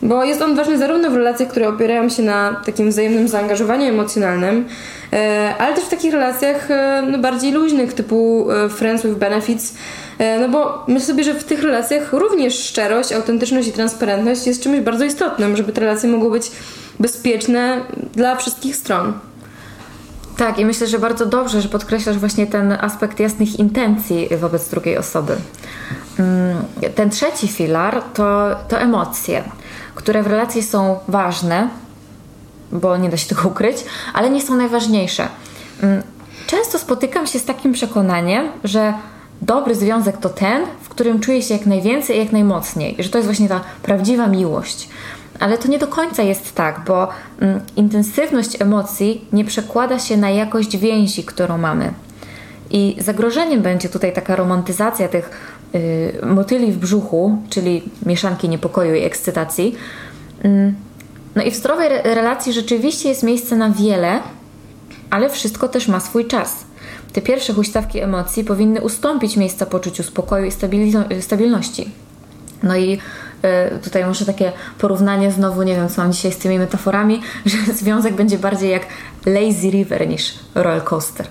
Bo 0.03 0.25
jest 0.25 0.43
on 0.43 0.55
ważny 0.55 0.79
zarówno 0.79 1.11
w 1.11 1.17
relacjach, 1.17 1.49
które 1.49 1.69
opierają 1.69 2.09
się 2.09 2.23
na 2.23 2.63
takim 2.67 2.91
wzajemnym 2.91 3.29
zaangażowaniu 3.29 3.85
emocjonalnym, 3.85 4.65
e, 5.13 5.55
ale 5.59 5.75
też 5.75 5.85
w 5.85 5.89
takich 5.89 6.13
relacjach 6.13 6.71
e, 6.71 7.03
no, 7.11 7.19
bardziej 7.19 7.53
luźnych, 7.53 7.93
typu 7.93 8.49
friends 8.71 9.07
with 9.07 9.15
benefits, 9.15 9.75
no 10.41 10.49
bo 10.49 10.85
myślę 10.89 11.07
sobie, 11.07 11.25
że 11.25 11.35
w 11.35 11.45
tych 11.45 11.63
relacjach 11.63 12.13
również 12.13 12.59
szczerość, 12.59 13.13
autentyczność 13.13 13.69
i 13.69 13.73
transparentność 13.73 14.47
jest 14.47 14.63
czymś 14.63 14.81
bardzo 14.81 15.05
istotnym, 15.05 15.57
żeby 15.57 15.73
te 15.73 15.81
relacje 15.81 16.09
mogły 16.09 16.31
być 16.31 16.51
bezpieczne 17.01 17.81
dla 18.15 18.37
wszystkich 18.37 18.77
stron. 18.77 19.13
Tak, 20.37 20.59
i 20.59 20.65
myślę, 20.65 20.87
że 20.87 20.99
bardzo 20.99 21.27
dobrze, 21.27 21.61
że 21.61 21.69
podkreślasz 21.69 22.19
właśnie 22.19 22.47
ten 22.47 22.73
aspekt 22.73 23.21
jasnych 23.21 23.59
intencji 23.59 24.29
wobec 24.41 24.69
drugiej 24.69 24.99
osoby. 24.99 25.37
Mm, 26.19 26.57
ten 26.95 27.11
trzeci 27.11 27.49
filar 27.49 28.03
to, 28.15 28.57
to 28.69 28.79
emocje, 28.79 29.43
które 29.95 30.23
w 30.23 30.27
relacji 30.27 30.63
są 30.63 30.99
ważne, 31.09 31.69
bo 32.73 32.97
nie 32.97 33.09
da 33.09 33.17
się 33.17 33.29
tego 33.29 33.49
ukryć, 33.49 33.77
ale 34.15 34.31
nie 34.31 34.43
są 34.43 34.55
najważniejsze. 34.55 35.29
Mm, 35.83 36.03
często 36.47 36.79
spotykam 36.79 37.27
się 37.27 37.39
z 37.39 37.45
takim 37.45 37.73
przekonaniem, 37.73 38.49
że 38.65 38.95
dobry 39.43 39.75
związek 39.75 40.17
to 40.17 40.29
ten, 40.29 40.63
w 40.83 40.89
którym 40.89 41.21
czuję 41.21 41.43
się 41.43 41.55
jak 41.55 41.67
najwięcej 41.67 42.17
i 42.17 42.19
jak 42.19 42.33
najmocniej, 42.33 42.97
że 42.99 43.09
to 43.09 43.19
jest 43.19 43.29
właśnie 43.29 43.49
ta 43.49 43.61
prawdziwa 43.83 44.27
miłość. 44.27 44.89
Ale 45.41 45.59
to 45.59 45.69
nie 45.69 45.79
do 45.79 45.87
końca 45.87 46.23
jest 46.23 46.55
tak, 46.55 46.81
bo 46.87 47.09
mm, 47.41 47.61
intensywność 47.77 48.63
emocji 48.63 49.25
nie 49.33 49.45
przekłada 49.45 49.99
się 49.99 50.17
na 50.17 50.31
jakość 50.31 50.77
więzi, 50.77 51.25
którą 51.25 51.59
mamy. 51.59 51.93
I 52.71 52.97
zagrożeniem 52.99 53.63
będzie 53.63 53.89
tutaj 53.89 54.13
taka 54.13 54.37
romantyzacja 54.37 55.09
tych 55.09 55.31
y, 55.75 56.27
motyli 56.27 56.73
w 56.73 56.79
brzuchu, 56.79 57.39
czyli 57.51 57.83
mieszanki 58.07 58.49
niepokoju 58.49 58.95
i 58.95 59.03
ekscytacji. 59.03 59.77
Mm, 60.43 60.75
no 61.37 61.43
i 61.43 61.51
w 61.51 61.55
zdrowej 61.55 61.87
re 61.87 62.15
relacji 62.15 62.53
rzeczywiście 62.53 63.09
jest 63.09 63.23
miejsce 63.23 63.57
na 63.57 63.71
wiele, 63.71 64.21
ale 65.11 65.31
wszystko 65.31 65.69
też 65.69 65.89
ma 65.89 66.01
swój 66.01 66.27
czas. 66.27 66.65
Te 67.17 67.23
pierwsze 67.23 67.53
huśtawki 67.53 68.01
emocji 68.01 68.45
powinny 68.45 68.81
ustąpić 68.81 69.37
miejsca 69.37 69.67
poczuciu 69.67 70.03
spokoju 70.03 70.45
i 70.45 71.23
stabilności. 71.23 71.91
No 72.63 72.77
i 72.77 72.99
y, 73.75 73.79
tutaj 73.79 74.05
może 74.05 74.27
takie 74.27 74.53
porównanie 74.79 75.33
znowu, 75.33 75.63
nie 75.63 75.77
wiem 75.77 75.89
co 75.89 76.03
mam 76.03 76.13
dzisiaj 76.13 76.33
z 76.33 76.39
tymi 76.39 76.59
metaforami, 76.59 77.21
że 77.47 77.75
związek 77.75 78.15
będzie 78.15 78.39
bardziej 78.39 78.71
jak 78.71 78.87
lazy 79.27 79.71
river 79.71 80.09
niż 80.09 80.35
roller 80.55 80.85
coaster. 80.85 81.27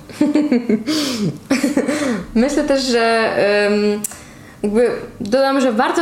Myślę 2.35 2.63
też, 2.63 2.83
że 2.83 3.35
um 3.69 4.01
jakby 4.65 4.91
dodam, 5.19 5.61
że 5.61 5.71
warto 5.71 6.01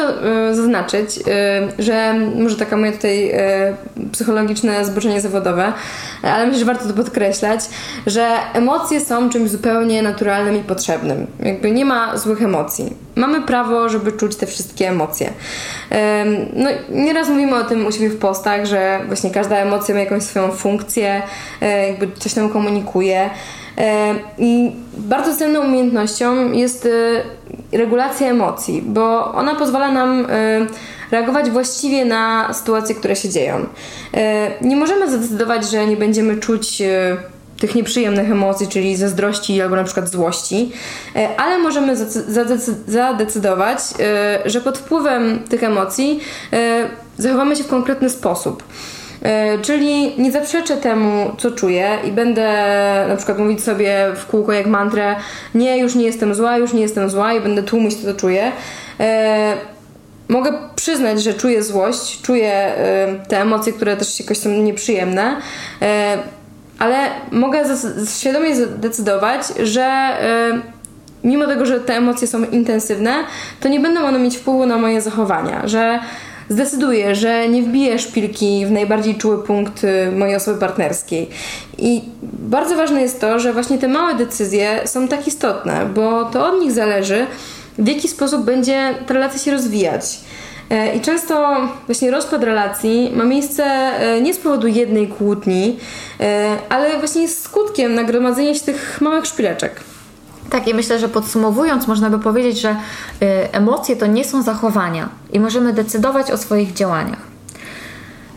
y, 0.50 0.55
zaznaczyć, 0.55 1.17
y, 1.17 1.84
że 1.84 2.13
może 2.36 2.55
taka 2.55 2.77
moje 2.77 2.91
tutaj 2.91 3.32
y, 3.32 4.12
psychologiczne 4.12 4.86
zboczenie 4.86 5.22
zawodowe, 5.22 5.74
ale 6.22 6.46
myślę, 6.46 6.60
że 6.60 6.65
warto 6.65 6.88
to 6.88 6.93
podkreślać, 6.93 7.60
że 8.08 8.27
emocje 8.53 9.01
są 9.01 9.29
czymś 9.29 9.50
zupełnie 9.50 10.01
naturalnym 10.01 10.55
i 10.55 10.60
potrzebnym. 10.60 11.27
Jakby 11.39 11.72
nie 11.72 11.86
ma 11.86 12.17
złych 12.17 12.41
emocji. 12.41 12.93
Mamy 13.15 13.41
prawo, 13.41 13.89
żeby 13.89 14.12
czuć 14.12 14.36
te 14.36 14.46
wszystkie 14.46 14.89
emocje. 14.89 15.29
No, 16.53 16.70
nieraz 16.89 17.29
mówimy 17.29 17.55
o 17.55 17.63
tym 17.63 17.86
u 17.86 17.91
siebie 17.91 18.10
w 18.10 18.17
postach, 18.17 18.65
że 18.65 19.00
właśnie 19.08 19.32
każda 19.32 19.55
emocja 19.55 19.96
ma 19.96 20.01
jakąś 20.01 20.24
swoją 20.24 20.51
funkcję, 20.51 21.22
jakby 21.88 22.12
coś 22.20 22.36
nam 22.36 22.50
komunikuje. 22.50 23.29
E, 23.77 24.15
I 24.37 24.71
bardzo 24.97 25.35
cenną 25.35 25.59
umiejętnością 25.61 26.51
jest 26.51 26.85
e, 27.71 27.77
regulacja 27.77 28.27
emocji, 28.27 28.81
bo 28.85 29.33
ona 29.33 29.55
pozwala 29.55 29.91
nam 29.91 30.25
e, 30.29 30.65
reagować 31.11 31.49
właściwie 31.49 32.05
na 32.05 32.53
sytuacje, 32.53 32.95
które 32.95 33.15
się 33.15 33.29
dzieją. 33.29 33.65
Nie 34.61 34.75
możemy 34.75 35.11
zadecydować, 35.11 35.69
że 35.69 35.85
nie 35.85 35.97
będziemy 35.97 36.37
czuć 36.37 36.81
tych 37.59 37.75
nieprzyjemnych 37.75 38.31
emocji, 38.31 38.67
czyli 38.67 38.95
zazdrości 38.95 39.61
albo 39.61 39.75
na 39.75 39.83
przykład 39.83 40.09
złości, 40.09 40.71
ale 41.37 41.57
możemy 41.57 41.95
zadecydować, 42.87 43.79
że 44.45 44.61
pod 44.61 44.77
wpływem 44.77 45.39
tych 45.49 45.63
emocji 45.63 46.19
zachowamy 47.17 47.55
się 47.55 47.63
w 47.63 47.67
konkretny 47.67 48.09
sposób. 48.09 48.63
E, 49.23 49.59
czyli 49.59 50.21
nie 50.21 50.31
zaprzeczę 50.31 50.77
temu, 50.77 51.35
co 51.37 51.51
czuję 51.51 51.97
i 52.05 52.11
będę 52.11 52.47
na 53.07 53.15
przykład 53.15 53.39
mówić 53.39 53.63
sobie 53.63 54.07
w 54.15 54.25
kółko 54.25 54.53
jak 54.53 54.67
mantrę 54.67 55.15
nie, 55.55 55.77
już 55.77 55.95
nie 55.95 56.05
jestem 56.05 56.35
zła, 56.35 56.57
już 56.57 56.73
nie 56.73 56.81
jestem 56.81 57.09
zła 57.09 57.33
i 57.33 57.41
będę 57.41 57.63
tłumić 57.63 57.95
to, 57.95 58.13
co 58.13 58.19
czuję. 58.19 58.51
E, 58.99 59.53
mogę 60.27 60.53
przyznać, 60.75 61.23
że 61.23 61.33
czuję 61.33 61.63
złość, 61.63 62.21
czuję 62.21 62.53
e, 62.53 63.07
te 63.27 63.41
emocje, 63.41 63.73
które 63.73 63.97
też 63.97 64.19
jakoś 64.19 64.37
są 64.37 64.49
nieprzyjemne, 64.49 65.35
ale 66.79 66.97
mogę 67.31 67.63
świadomie 68.17 68.55
zdecydować, 68.55 69.41
że 69.63 70.17
mimo 71.23 71.47
tego, 71.47 71.65
że 71.65 71.79
te 71.79 71.97
emocje 71.97 72.27
są 72.27 72.43
intensywne, 72.43 73.13
to 73.59 73.69
nie 73.69 73.79
będą 73.79 74.05
one 74.05 74.19
mieć 74.19 74.37
wpływu 74.37 74.65
na 74.65 74.77
moje 74.77 75.01
zachowania, 75.01 75.67
że 75.67 75.99
zdecyduje, 76.50 77.15
że 77.15 77.50
nie 77.50 77.62
wbije 77.62 78.00
szpilki 78.00 78.65
w 78.65 78.71
najbardziej 78.71 79.15
czuły 79.15 79.43
punkt 79.43 79.83
y, 79.83 80.12
mojej 80.12 80.35
osoby 80.35 80.59
partnerskiej. 80.59 81.29
I 81.77 82.01
bardzo 82.23 82.75
ważne 82.75 83.01
jest 83.01 83.21
to, 83.21 83.39
że 83.39 83.53
właśnie 83.53 83.77
te 83.77 83.88
małe 83.88 84.15
decyzje 84.15 84.81
są 84.85 85.07
tak 85.07 85.27
istotne, 85.27 85.85
bo 85.95 86.25
to 86.25 86.47
od 86.47 86.62
nich 86.62 86.71
zależy, 86.71 87.25
w 87.77 87.88
jaki 87.88 88.07
sposób 88.07 88.45
będzie 88.45 88.93
ta 89.07 89.13
relacja 89.13 89.39
się 89.39 89.51
rozwijać. 89.51 90.19
E, 90.69 90.95
I 90.95 91.01
często 91.01 91.55
właśnie 91.85 92.12
rozpad 92.12 92.43
relacji 92.43 93.12
ma 93.15 93.23
miejsce 93.23 93.63
e, 93.63 94.21
nie 94.21 94.33
z 94.33 94.38
powodu 94.38 94.67
jednej 94.67 95.07
kłótni, 95.07 95.79
e, 96.19 96.57
ale 96.69 97.00
właśnie 97.00 97.21
jest 97.21 97.43
skutkiem 97.43 97.95
nagromadzenia 97.95 98.53
się 98.53 98.62
tych 98.62 99.01
małych 99.01 99.25
szpileczek. 99.25 99.92
Tak, 100.50 100.67
i 100.67 100.73
myślę, 100.73 101.00
że 101.00 101.09
podsumowując, 101.09 101.88
można 101.88 102.09
by 102.09 102.19
powiedzieć, 102.19 102.62
że 102.62 102.71
y, 102.71 102.75
emocje 103.51 103.95
to 103.95 104.05
nie 104.05 104.25
są 104.25 104.43
zachowania 104.43 105.09
i 105.31 105.39
możemy 105.39 105.73
decydować 105.73 106.31
o 106.31 106.38
swoich 106.38 106.73
działaniach. 106.73 107.21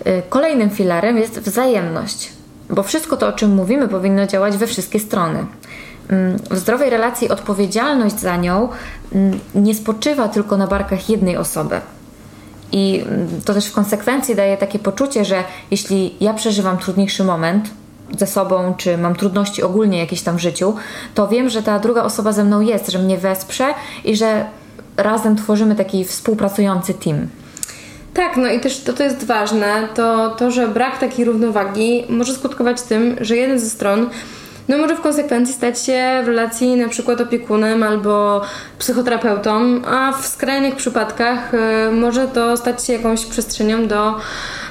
Y, 0.06 0.22
kolejnym 0.28 0.70
filarem 0.70 1.18
jest 1.18 1.38
wzajemność, 1.40 2.32
bo 2.70 2.82
wszystko 2.82 3.16
to, 3.16 3.28
o 3.28 3.32
czym 3.32 3.54
mówimy, 3.54 3.88
powinno 3.88 4.26
działać 4.26 4.56
we 4.56 4.66
wszystkie 4.66 5.00
strony. 5.00 5.46
Mm, 6.08 6.38
w 6.50 6.58
zdrowej 6.58 6.90
relacji 6.90 7.28
odpowiedzialność 7.28 8.20
za 8.20 8.36
nią 8.36 8.68
mm, 9.12 9.40
nie 9.54 9.74
spoczywa 9.74 10.28
tylko 10.28 10.56
na 10.56 10.66
barkach 10.66 11.10
jednej 11.10 11.36
osoby. 11.36 11.80
I 12.72 13.04
mm, 13.06 13.28
to 13.44 13.54
też 13.54 13.66
w 13.66 13.72
konsekwencji 13.72 14.34
daje 14.34 14.56
takie 14.56 14.78
poczucie, 14.78 15.24
że 15.24 15.44
jeśli 15.70 16.14
ja 16.20 16.34
przeżywam 16.34 16.78
trudniejszy 16.78 17.24
moment, 17.24 17.70
ze 18.18 18.26
sobą, 18.26 18.74
czy 18.76 18.98
mam 18.98 19.14
trudności 19.14 19.62
ogólnie 19.62 19.98
jakieś 19.98 20.22
tam 20.22 20.36
w 20.36 20.40
życiu, 20.40 20.74
to 21.14 21.28
wiem, 21.28 21.48
że 21.48 21.62
ta 21.62 21.78
druga 21.78 22.02
osoba 22.02 22.32
ze 22.32 22.44
mną 22.44 22.60
jest, 22.60 22.90
że 22.90 22.98
mnie 22.98 23.18
wesprze 23.18 23.74
i 24.04 24.16
że 24.16 24.46
razem 24.96 25.36
tworzymy 25.36 25.74
taki 25.74 26.04
współpracujący 26.04 26.94
team. 26.94 27.28
Tak, 28.14 28.36
no 28.36 28.48
i 28.48 28.60
też 28.60 28.80
to, 28.80 28.92
to 28.92 29.02
jest 29.02 29.24
ważne, 29.24 29.88
to, 29.94 30.30
to, 30.30 30.50
że 30.50 30.68
brak 30.68 30.98
takiej 30.98 31.24
równowagi 31.24 32.04
może 32.08 32.34
skutkować 32.34 32.82
tym, 32.82 33.16
że 33.20 33.36
jeden 33.36 33.58
ze 33.58 33.70
stron 33.70 34.10
no 34.68 34.78
może 34.78 34.96
w 34.96 35.00
konsekwencji 35.00 35.54
stać 35.54 35.82
się 35.82 36.20
w 36.24 36.28
relacji 36.28 36.76
na 36.76 36.88
przykład 36.88 37.20
opiekunem 37.20 37.82
albo 37.82 38.42
psychoterapeutą, 38.78 39.82
a 39.84 40.12
w 40.12 40.26
skrajnych 40.26 40.76
przypadkach 40.76 41.54
y, 41.54 41.90
może 41.92 42.28
to 42.28 42.56
stać 42.56 42.84
się 42.84 42.92
jakąś 42.92 43.26
przestrzenią 43.26 43.88
do 43.88 44.14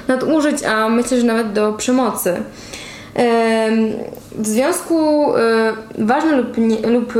nadużyć, 0.08 0.62
a 0.62 0.88
myślę, 0.88 1.20
że 1.20 1.26
nawet 1.26 1.52
do 1.52 1.72
przemocy. 1.72 2.42
W 4.38 4.46
związku 4.46 5.26
e, 5.36 5.72
ważne 5.98 6.36
lub, 6.36 6.58
nie, 6.58 6.76
lub 6.76 7.14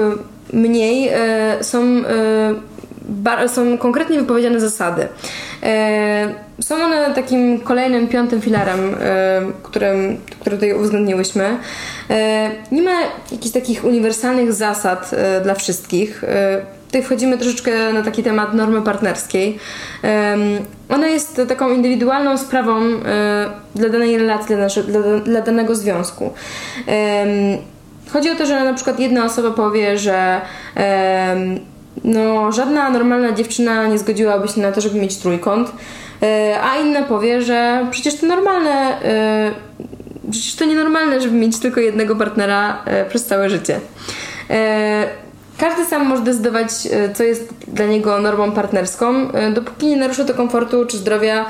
mniej 0.52 1.08
e, 1.08 1.64
są, 1.64 1.82
e, 3.42 3.48
są 3.48 3.78
konkretnie 3.78 4.18
wypowiedziane 4.20 4.60
zasady. 4.60 5.08
Są 6.60 6.74
one 6.74 7.14
takim 7.14 7.60
kolejnym, 7.60 8.08
piątym 8.08 8.40
filarem, 8.40 8.96
którym, 9.62 10.20
który 10.40 10.56
tutaj 10.56 10.72
uwzględniłyśmy. 10.72 11.56
Nie 12.72 12.82
ma 12.82 13.00
jakichś 13.32 13.54
takich 13.54 13.84
uniwersalnych 13.84 14.52
zasad 14.52 15.10
dla 15.42 15.54
wszystkich. 15.54 16.24
Tutaj 16.96 17.06
wchodzimy 17.06 17.38
troszeczkę 17.38 17.92
na 17.92 18.02
taki 18.02 18.22
temat 18.22 18.54
normy 18.54 18.82
partnerskiej. 18.82 19.58
Ona 20.88 21.06
jest 21.06 21.40
taką 21.48 21.70
indywidualną 21.70 22.38
sprawą 22.38 22.80
e, 22.80 23.50
dla 23.74 23.88
danej 23.88 24.18
relacji, 24.18 24.56
dla, 24.56 24.68
dla, 24.82 25.18
dla 25.18 25.40
danego 25.40 25.74
związku. 25.74 26.32
Chodzi 28.12 28.30
o 28.30 28.34
to, 28.34 28.46
że 28.46 28.64
na 28.64 28.74
przykład 28.74 29.00
jedna 29.00 29.24
osoba 29.24 29.50
powie, 29.50 29.98
że 29.98 30.40
no, 32.04 32.52
żadna 32.52 32.90
normalna 32.90 33.32
dziewczyna 33.32 33.86
nie 33.86 33.98
zgodziłaby 33.98 34.48
się 34.48 34.60
na 34.60 34.72
to, 34.72 34.80
żeby 34.80 35.00
mieć 35.00 35.16
trójkąt, 35.16 35.72
a 36.62 36.76
inna 36.76 37.02
powie, 37.02 37.42
że 37.42 37.86
przecież 37.90 38.20
to 38.20 38.26
normalne, 38.26 39.00
przecież 40.30 40.54
to 40.54 40.64
nienormalne, 40.64 41.20
żeby 41.20 41.34
mieć 41.34 41.58
tylko 41.58 41.80
jednego 41.80 42.16
partnera 42.16 42.82
przez 43.08 43.24
całe 43.24 43.50
życie. 43.50 43.80
Każdy 45.58 45.84
sam 45.84 46.06
może 46.06 46.22
decydować, 46.22 46.68
co 47.14 47.22
jest 47.22 47.54
dla 47.68 47.86
niego 47.86 48.20
normą 48.20 48.52
partnerską, 48.52 49.14
dopóki 49.54 49.86
nie 49.86 49.96
narusza 49.96 50.24
to 50.24 50.34
komfortu 50.34 50.86
czy 50.86 50.96
zdrowia 50.96 51.46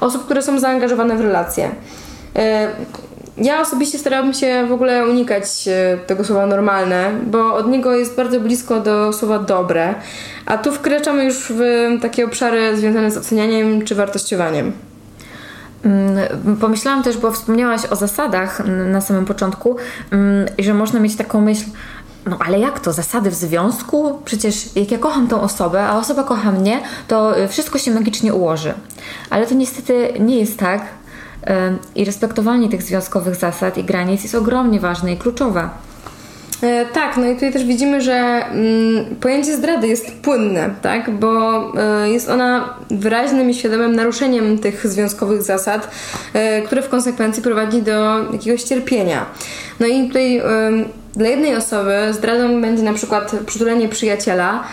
osób, 0.00 0.24
które 0.24 0.42
są 0.42 0.58
zaangażowane 0.58 1.16
w 1.16 1.20
relacje. 1.20 1.70
Ja 3.38 3.60
osobiście 3.60 3.98
starałabym 3.98 4.34
się 4.34 4.66
w 4.68 4.72
ogóle 4.72 5.06
unikać 5.08 5.68
e, 5.68 5.98
tego 6.06 6.24
słowa 6.24 6.46
normalne, 6.46 7.10
bo 7.26 7.54
od 7.54 7.68
niego 7.68 7.94
jest 7.94 8.16
bardzo 8.16 8.40
blisko 8.40 8.80
do 8.80 9.12
słowa 9.12 9.38
dobre, 9.38 9.94
a 10.46 10.58
tu 10.58 10.72
wkraczamy 10.72 11.24
już 11.24 11.52
w 11.52 11.62
takie 12.02 12.24
obszary 12.24 12.76
związane 12.76 13.10
z 13.10 13.16
ocenianiem 13.16 13.84
czy 13.84 13.94
wartościowaniem. 13.94 14.72
Mm, 15.84 16.58
pomyślałam 16.60 17.02
też, 17.02 17.16
bo 17.16 17.32
wspomniałaś 17.32 17.80
o 17.90 17.96
zasadach 17.96 18.62
na 18.66 19.00
samym 19.00 19.24
początku, 19.24 19.76
mm, 20.10 20.46
że 20.58 20.74
można 20.74 21.00
mieć 21.00 21.16
taką 21.16 21.40
myśl, 21.40 21.64
no 22.26 22.38
ale 22.46 22.58
jak 22.58 22.80
to? 22.80 22.92
Zasady 22.92 23.30
w 23.30 23.34
związku? 23.34 24.18
Przecież 24.24 24.76
jak 24.76 24.90
ja 24.90 24.98
kocham 24.98 25.28
tą 25.28 25.40
osobę, 25.40 25.82
a 25.82 25.98
osoba 25.98 26.24
kocha 26.24 26.52
mnie, 26.52 26.80
to 27.08 27.34
wszystko 27.48 27.78
się 27.78 27.90
magicznie 27.90 28.34
ułoży. 28.34 28.74
Ale 29.30 29.46
to 29.46 29.54
niestety 29.54 30.12
nie 30.20 30.40
jest 30.40 30.58
tak. 30.58 30.82
I 31.94 32.04
respektowanie 32.04 32.68
tych 32.68 32.82
związkowych 32.82 33.36
zasad 33.36 33.78
i 33.78 33.84
granic 33.84 34.22
jest 34.22 34.34
ogromnie 34.34 34.80
ważne 34.80 35.12
i 35.12 35.16
kluczowe. 35.16 35.68
E, 36.64 36.86
tak, 36.86 37.16
no 37.16 37.26
i 37.26 37.34
tutaj 37.34 37.52
też 37.52 37.64
widzimy, 37.64 38.00
że 38.00 38.14
mm, 38.14 39.16
pojęcie 39.20 39.56
zdrady 39.56 39.88
jest 39.88 40.12
płynne, 40.12 40.70
tak? 40.82 41.10
bo 41.18 41.62
e, 41.80 42.10
jest 42.10 42.28
ona 42.28 42.74
wyraźnym 42.90 43.50
i 43.50 43.54
świadomym 43.54 43.96
naruszeniem 43.96 44.58
tych 44.58 44.86
związkowych 44.86 45.42
zasad, 45.42 45.90
e, 46.32 46.62
które 46.62 46.82
w 46.82 46.88
konsekwencji 46.88 47.42
prowadzi 47.42 47.82
do 47.82 48.24
jakiegoś 48.32 48.62
cierpienia. 48.62 49.26
No 49.80 49.86
i 49.86 50.08
tutaj 50.08 50.42
dla 51.16 51.28
jednej 51.28 51.56
osoby 51.56 51.92
zdradą 52.10 52.60
będzie 52.60 52.82
na 52.82 52.92
przykład 52.92 53.32
przytulenie 53.46 53.88
przyjaciela, 53.88 54.64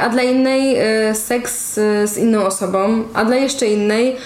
a 0.00 0.08
dla 0.08 0.22
innej 0.22 0.76
seks 1.14 1.74
z 2.04 2.16
inną 2.16 2.46
osobą, 2.46 3.04
a 3.14 3.24
dla 3.24 3.36
jeszcze 3.36 3.66
innej 3.66 4.16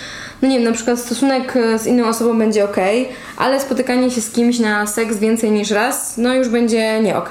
no 0.42 0.48
nie 0.48 0.54
wiem, 0.58 0.64
na 0.64 0.72
przykład 0.72 0.98
stosunek 0.98 1.56
e, 1.56 1.78
z 1.78 1.86
inną 1.86 2.08
osobą 2.08 2.38
będzie 2.38 2.64
ok, 2.64 2.76
ale 3.36 3.60
spotykanie 3.60 4.10
się 4.10 4.20
z 4.20 4.30
kimś 4.30 4.58
na 4.58 4.86
seks 4.86 5.16
więcej 5.16 5.50
niż 5.50 5.70
raz, 5.70 6.16
no 6.16 6.34
już 6.34 6.48
będzie 6.48 7.00
nie 7.00 7.16
ok. 7.16 7.30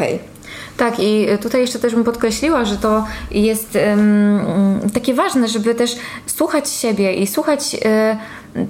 Tak, 0.77 1.00
i 1.00 1.27
tutaj 1.41 1.61
jeszcze 1.61 1.79
też 1.79 1.95
bym 1.95 2.03
podkreśliła, 2.03 2.65
że 2.65 2.77
to 2.77 3.05
jest 3.31 3.77
um, 3.88 4.89
takie 4.93 5.13
ważne, 5.13 5.47
żeby 5.47 5.75
też 5.75 5.95
słuchać 6.25 6.69
siebie 6.69 7.13
i 7.13 7.27
słuchać. 7.27 7.77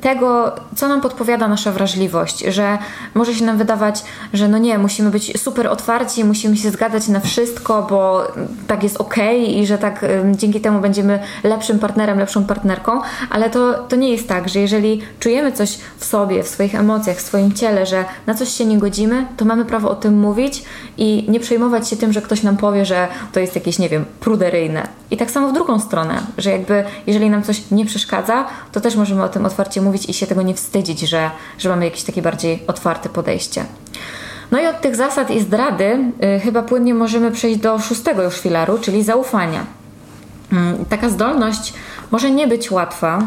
Tego, 0.01 0.55
co 0.75 0.87
nam 0.87 1.01
podpowiada 1.01 1.47
nasza 1.47 1.71
wrażliwość, 1.71 2.39
że 2.39 2.77
może 3.15 3.33
się 3.35 3.45
nam 3.45 3.57
wydawać, 3.57 4.03
że 4.33 4.47
no 4.47 4.57
nie, 4.57 4.77
musimy 4.77 5.11
być 5.11 5.41
super 5.41 5.67
otwarci, 5.67 6.25
musimy 6.25 6.57
się 6.57 6.71
zgadzać 6.71 7.07
na 7.07 7.19
wszystko, 7.19 7.87
bo 7.89 8.27
tak 8.67 8.83
jest 8.83 8.97
ok 8.97 9.15
i 9.47 9.67
że 9.67 9.77
tak 9.77 10.05
dzięki 10.31 10.61
temu 10.61 10.81
będziemy 10.81 11.19
lepszym 11.43 11.79
partnerem, 11.79 12.19
lepszą 12.19 12.43
partnerką, 12.43 13.01
ale 13.29 13.49
to, 13.49 13.73
to 13.73 13.95
nie 13.95 14.11
jest 14.11 14.27
tak, 14.27 14.49
że 14.49 14.59
jeżeli 14.59 15.01
czujemy 15.19 15.51
coś 15.51 15.77
w 15.97 16.05
sobie, 16.05 16.43
w 16.43 16.47
swoich 16.47 16.75
emocjach, 16.75 17.17
w 17.17 17.21
swoim 17.21 17.53
ciele, 17.53 17.85
że 17.85 18.05
na 18.27 18.33
coś 18.33 18.49
się 18.49 18.65
nie 18.65 18.77
godzimy, 18.77 19.25
to 19.37 19.45
mamy 19.45 19.65
prawo 19.65 19.89
o 19.89 19.95
tym 19.95 20.19
mówić 20.19 20.63
i 20.97 21.25
nie 21.27 21.39
przejmować 21.39 21.89
się 21.89 21.97
tym, 21.97 22.13
że 22.13 22.21
ktoś 22.21 22.43
nam 22.43 22.57
powie, 22.57 22.85
że 22.85 23.07
to 23.31 23.39
jest 23.39 23.55
jakieś, 23.55 23.79
nie 23.79 23.89
wiem, 23.89 24.05
pruderyjne. 24.19 24.87
I 25.11 25.17
tak 25.17 25.31
samo 25.31 25.47
w 25.47 25.53
drugą 25.53 25.79
stronę, 25.79 26.21
że 26.37 26.51
jakby 26.51 26.83
jeżeli 27.07 27.29
nam 27.29 27.43
coś 27.43 27.71
nie 27.71 27.85
przeszkadza, 27.85 28.45
to 28.71 28.81
też 28.81 28.95
możemy 28.95 29.23
o 29.23 29.29
tym 29.29 29.45
otwarcie 29.45 29.70
otwarcie 29.71 29.81
mówić 29.81 30.09
i 30.09 30.13
się 30.13 30.27
tego 30.27 30.41
nie 30.41 30.53
wstydzić, 30.53 30.99
że, 30.99 31.31
że 31.57 31.69
mamy 31.69 31.85
jakieś 31.85 32.03
takie 32.03 32.21
bardziej 32.21 32.63
otwarte 32.67 33.09
podejście. 33.09 33.65
No 34.51 34.61
i 34.61 34.67
od 34.67 34.81
tych 34.81 34.95
zasad 34.95 35.31
i 35.31 35.39
zdrady 35.39 36.11
y, 36.35 36.39
chyba 36.39 36.61
płynnie 36.63 36.93
możemy 36.93 37.31
przejść 37.31 37.59
do 37.59 37.79
szóstego 37.79 38.23
już 38.23 38.39
filaru, 38.39 38.77
czyli 38.79 39.03
zaufania. 39.03 39.65
Y, 40.81 40.85
taka 40.89 41.09
zdolność 41.09 41.73
może 42.11 42.31
nie 42.31 42.47
być 42.47 42.71
łatwa 42.71 43.21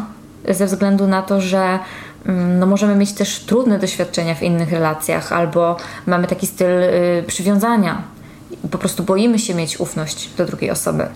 ze 0.49 0.65
względu 0.65 1.07
na 1.07 1.21
to, 1.21 1.41
że 1.41 1.79
y, 2.25 2.31
no 2.31 2.65
możemy 2.65 2.95
mieć 2.95 3.13
też 3.13 3.39
trudne 3.39 3.79
doświadczenia 3.79 4.35
w 4.35 4.43
innych 4.43 4.71
relacjach 4.71 5.31
albo 5.31 5.77
mamy 6.05 6.27
taki 6.27 6.47
styl 6.47 6.83
y, 6.83 7.23
przywiązania. 7.27 8.01
Po 8.71 8.77
prostu 8.77 9.03
boimy 9.03 9.39
się 9.39 9.55
mieć 9.55 9.79
ufność 9.79 10.29
do 10.37 10.45
drugiej 10.45 10.71
osoby. 10.71 11.07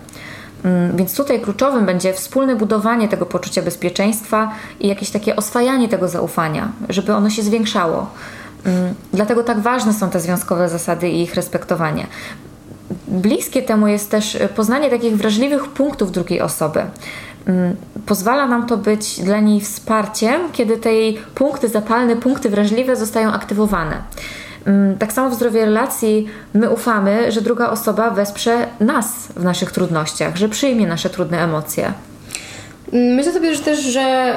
Mm, 0.64 0.96
więc 0.96 1.16
tutaj 1.16 1.40
kluczowym 1.40 1.86
będzie 1.86 2.12
wspólne 2.12 2.56
budowanie 2.56 3.08
tego 3.08 3.26
poczucia 3.26 3.62
bezpieczeństwa 3.62 4.52
i 4.80 4.88
jakieś 4.88 5.10
takie 5.10 5.36
oswajanie 5.36 5.88
tego 5.88 6.08
zaufania, 6.08 6.72
żeby 6.88 7.14
ono 7.14 7.30
się 7.30 7.42
zwiększało. 7.42 8.10
Mm, 8.64 8.94
dlatego 9.12 9.44
tak 9.44 9.60
ważne 9.60 9.92
są 9.92 10.10
te 10.10 10.20
związkowe 10.20 10.68
zasady 10.68 11.08
i 11.08 11.22
ich 11.22 11.34
respektowanie. 11.34 12.06
Bliskie 13.08 13.62
temu 13.62 13.86
jest 13.86 14.10
też 14.10 14.38
poznanie 14.56 14.90
takich 14.90 15.16
wrażliwych 15.16 15.68
punktów 15.68 16.12
drugiej 16.12 16.40
osoby. 16.40 16.80
Mm, 17.46 17.76
pozwala 18.06 18.46
nam 18.46 18.66
to 18.66 18.76
być 18.76 19.20
dla 19.20 19.40
niej 19.40 19.60
wsparciem, 19.60 20.40
kiedy 20.52 20.76
te 20.76 20.90
punkty 21.34 21.68
zapalne, 21.68 22.16
punkty 22.16 22.50
wrażliwe 22.50 22.96
zostają 22.96 23.32
aktywowane. 23.32 24.02
Mm, 24.66 24.98
tak 24.98 25.12
samo 25.12 25.30
w 25.30 25.34
zdrowie 25.34 25.64
relacji 25.64 26.26
my 26.54 26.70
ufamy, 26.70 27.32
że 27.32 27.40
druga 27.40 27.70
osoba 27.70 28.10
wesprze 28.10 28.66
nas 28.80 29.28
w 29.36 29.44
naszych 29.44 29.72
trudnościach, 29.72 30.36
że 30.36 30.48
przyjmie 30.48 30.86
nasze 30.86 31.10
trudne 31.10 31.44
emocje. 31.44 31.92
Myślę 32.92 33.32
sobie 33.32 33.54
że 33.54 33.60
też, 33.60 33.80
że 33.80 34.34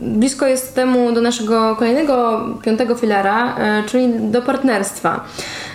blisko 0.00 0.46
jest 0.46 0.74
temu 0.74 1.12
do 1.12 1.20
naszego 1.20 1.76
kolejnego, 1.76 2.40
piątego 2.62 2.94
filara, 2.94 3.56
e, 3.58 3.82
czyli 3.86 4.08
do 4.30 4.42
partnerstwa. 4.42 5.24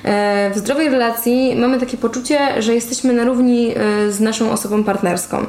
E, 0.03 0.51
w 0.53 0.57
zdrowej 0.57 0.89
relacji 0.89 1.55
mamy 1.55 1.79
takie 1.79 1.97
poczucie, 1.97 2.61
że 2.61 2.73
jesteśmy 2.75 3.13
na 3.13 3.23
równi 3.23 3.71
e, 3.71 4.11
z 4.11 4.19
naszą 4.19 4.51
osobą 4.51 4.83
partnerską. 4.83 5.45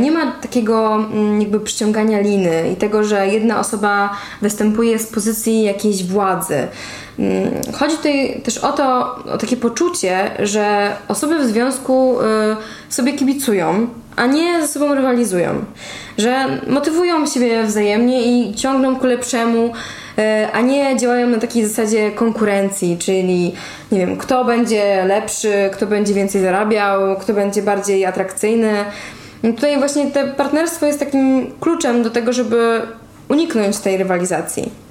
Nie 0.00 0.10
ma 0.12 0.32
takiego 0.32 0.94
mm, 0.94 1.40
jakby 1.40 1.60
przyciągania 1.60 2.20
liny 2.20 2.70
i 2.72 2.76
tego, 2.76 3.04
że 3.04 3.28
jedna 3.28 3.60
osoba 3.60 4.16
występuje 4.42 4.98
z 4.98 5.06
pozycji 5.06 5.62
jakiejś 5.62 6.04
władzy. 6.04 6.68
Mm, 7.18 7.50
chodzi 7.72 7.96
tutaj 7.96 8.40
też 8.44 8.58
o 8.58 8.72
to, 8.72 9.16
o 9.32 9.38
takie 9.38 9.56
poczucie, 9.56 10.30
że 10.38 10.92
osoby 11.08 11.38
w 11.38 11.46
związku 11.46 12.16
sobie 12.88 13.12
kibicują, 13.12 13.86
a 14.16 14.26
nie 14.26 14.62
ze 14.62 14.68
sobą 14.68 14.94
rywalizują. 14.94 15.64
Że 16.18 16.46
motywują 16.66 17.26
siebie 17.26 17.64
wzajemnie 17.64 18.22
i 18.22 18.54
ciągną 18.54 18.96
ku 18.96 19.06
lepszemu, 19.06 19.72
e, 20.18 20.48
a 20.52 20.60
nie 20.60 20.96
działają 20.96 21.26
na 21.26 21.38
takiej 21.38 21.66
zasadzie 21.66 22.10
konkurencji, 22.10 22.96
czyli 22.98 23.54
nie 23.92 23.98
wiem, 23.98 24.16
kto 24.16 24.44
będzie 24.44 25.04
lepszy, 25.04 25.70
kto 25.72 25.86
będzie 25.86 26.14
więcej 26.14 26.42
zarabiał, 26.42 27.16
kto 27.16 27.34
będzie 27.34 27.62
bardziej 27.62 28.06
atrakcyjny. 28.06 28.72
Tutaj 29.42 29.78
właśnie 29.78 30.06
to 30.06 30.20
partnerstwo 30.36 30.86
jest 30.86 30.98
takim 30.98 31.50
kluczem 31.60 32.02
do 32.02 32.10
tego, 32.10 32.32
żeby 32.32 32.82
uniknąć 33.28 33.78
tej 33.78 33.96
rywalizacji. 33.96 34.83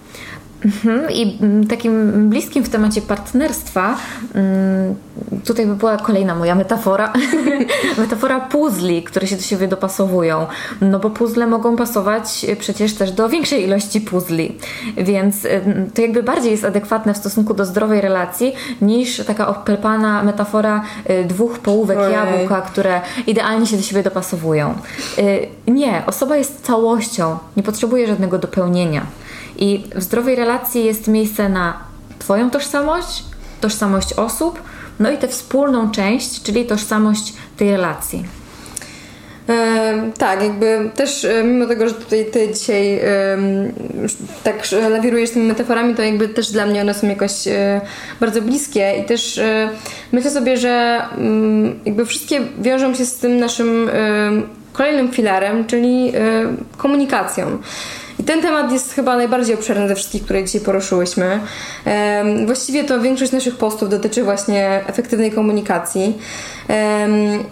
Mhm. 0.66 1.12
I 1.12 1.38
mm, 1.42 1.68
takim 1.68 2.30
bliskim 2.30 2.64
w 2.64 2.70
temacie 2.70 3.02
partnerstwa, 3.02 3.98
mm, 4.36 4.96
tutaj 5.46 5.66
by 5.66 5.76
była 5.76 5.98
kolejna 5.98 6.36
moja 6.36 6.56
metafora, 6.56 7.14
metafora 7.98 8.40
puzli, 8.40 9.04
które 9.04 9.28
się 9.28 9.36
do 9.36 9.42
siebie 9.42 9.68
dopasowują. 9.68 10.48
No 10.82 11.00
bo 11.00 11.10
puzzle 11.10 11.48
mogą 11.48 11.76
pasować 11.76 12.46
przecież 12.60 12.94
też 12.94 13.12
do 13.12 13.30
większej 13.30 13.64
ilości 13.64 14.02
puzli, 14.02 14.58
więc 14.98 15.46
mm, 15.46 15.92
to 15.94 16.02
jakby 16.02 16.24
bardziej 16.24 16.52
jest 16.52 16.66
adekwatne 16.66 17.14
w 17.14 17.18
stosunku 17.18 17.54
do 17.54 17.66
zdrowej 17.66 18.02
relacji 18.02 18.54
niż 18.82 19.26
taka 19.26 19.48
oplepana 19.48 20.24
metafora 20.24 20.84
y, 21.10 21.26
dwóch 21.26 21.60
połówek 21.60 21.98
Ojej. 21.98 22.14
jabłka, 22.14 22.62
które 22.62 23.02
idealnie 23.28 23.68
się 23.68 23.78
do 23.78 23.84
siebie 23.84 24.04
dopasowują. 24.04 24.74
Nie, 25.68 26.04
osoba 26.06 26.38
jest 26.38 26.66
całością, 26.66 27.38
nie 27.58 27.64
potrzebuje 27.64 28.08
żadnego 28.08 28.40
dopełnienia. 28.40 29.06
I 29.58 29.84
w 29.96 30.04
zdrowej 30.04 30.36
relacji 30.36 30.86
jest 30.86 31.08
miejsce 31.08 31.50
na 31.50 31.78
Twoją 32.20 32.50
tożsamość, 32.50 33.24
tożsamość 33.62 34.14
osób, 34.14 34.62
no 35.00 35.12
i 35.12 35.18
tę 35.18 35.28
wspólną 35.28 35.92
część, 35.92 36.44
czyli 36.44 36.66
tożsamość 36.66 37.34
tej 37.58 37.72
relacji. 37.72 38.26
E, 39.50 40.12
tak, 40.18 40.44
jakby 40.44 40.90
też 40.96 41.26
e, 41.26 41.44
mimo 41.44 41.66
tego, 41.66 41.88
że 41.88 41.94
tutaj 41.94 42.26
ty 42.26 42.54
dzisiaj 42.54 43.00
e, 43.00 43.04
tak 44.44 44.72
lawirujesz 44.90 45.32
tymi 45.32 45.46
metaforami, 45.46 45.96
to 45.96 46.02
jakby 46.02 46.28
też 46.28 46.52
dla 46.52 46.66
mnie 46.66 46.82
one 46.82 46.94
są 46.94 47.08
jakoś 47.08 47.48
e, 47.48 47.82
bardzo 48.20 48.42
bliskie 48.42 48.94
i 49.02 49.06
też 49.06 49.38
e, 49.38 49.70
myślę 50.12 50.32
sobie, 50.32 50.58
że 50.58 51.02
mm, 51.18 51.80
jakby 51.86 52.06
wszystkie 52.06 52.42
wiążą 52.60 52.96
się 52.96 53.06
z 53.06 53.18
tym 53.18 53.40
naszym 53.40 53.90
kolejnym 54.74 55.12
filarem, 55.12 55.66
czyli 55.66 56.14
komunikacją. 56.78 57.58
I 58.20 58.24
ten 58.24 58.42
temat 58.42 58.72
jest 58.72 58.94
chyba 58.94 59.16
najbardziej 59.16 59.56
obszerny 59.56 59.88
ze 59.88 59.96
wszystkich, 59.96 60.24
które 60.24 60.44
dzisiaj 60.44 60.62
poruszyłyśmy. 60.62 61.40
Właściwie 62.46 62.84
to 62.84 63.02
większość 63.02 63.32
naszych 63.32 63.58
postów 63.58 63.90
dotyczy 63.90 64.24
właśnie 64.24 64.82
efektywnej 64.88 65.32
komunikacji. 65.32 66.18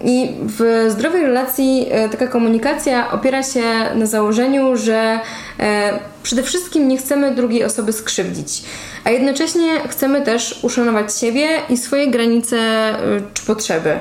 I 0.03 0.29
w 0.41 0.87
zdrowej 0.89 1.21
relacji 1.21 1.87
e, 1.91 2.09
taka 2.09 2.27
komunikacja 2.27 3.11
opiera 3.11 3.43
się 3.43 3.63
na 3.95 4.05
założeniu, 4.05 4.77
że 4.77 5.19
e, 5.59 5.99
przede 6.23 6.43
wszystkim 6.43 6.87
nie 6.87 6.97
chcemy 6.97 7.35
drugiej 7.35 7.63
osoby 7.63 7.93
skrzywdzić, 7.93 8.63
a 9.03 9.09
jednocześnie 9.09 9.79
chcemy 9.89 10.21
też 10.21 10.59
uszanować 10.63 11.17
siebie 11.17 11.47
i 11.69 11.77
swoje 11.77 12.07
granice 12.07 12.57
e, 12.57 12.97
czy 13.33 13.45
potrzeby. 13.45 13.99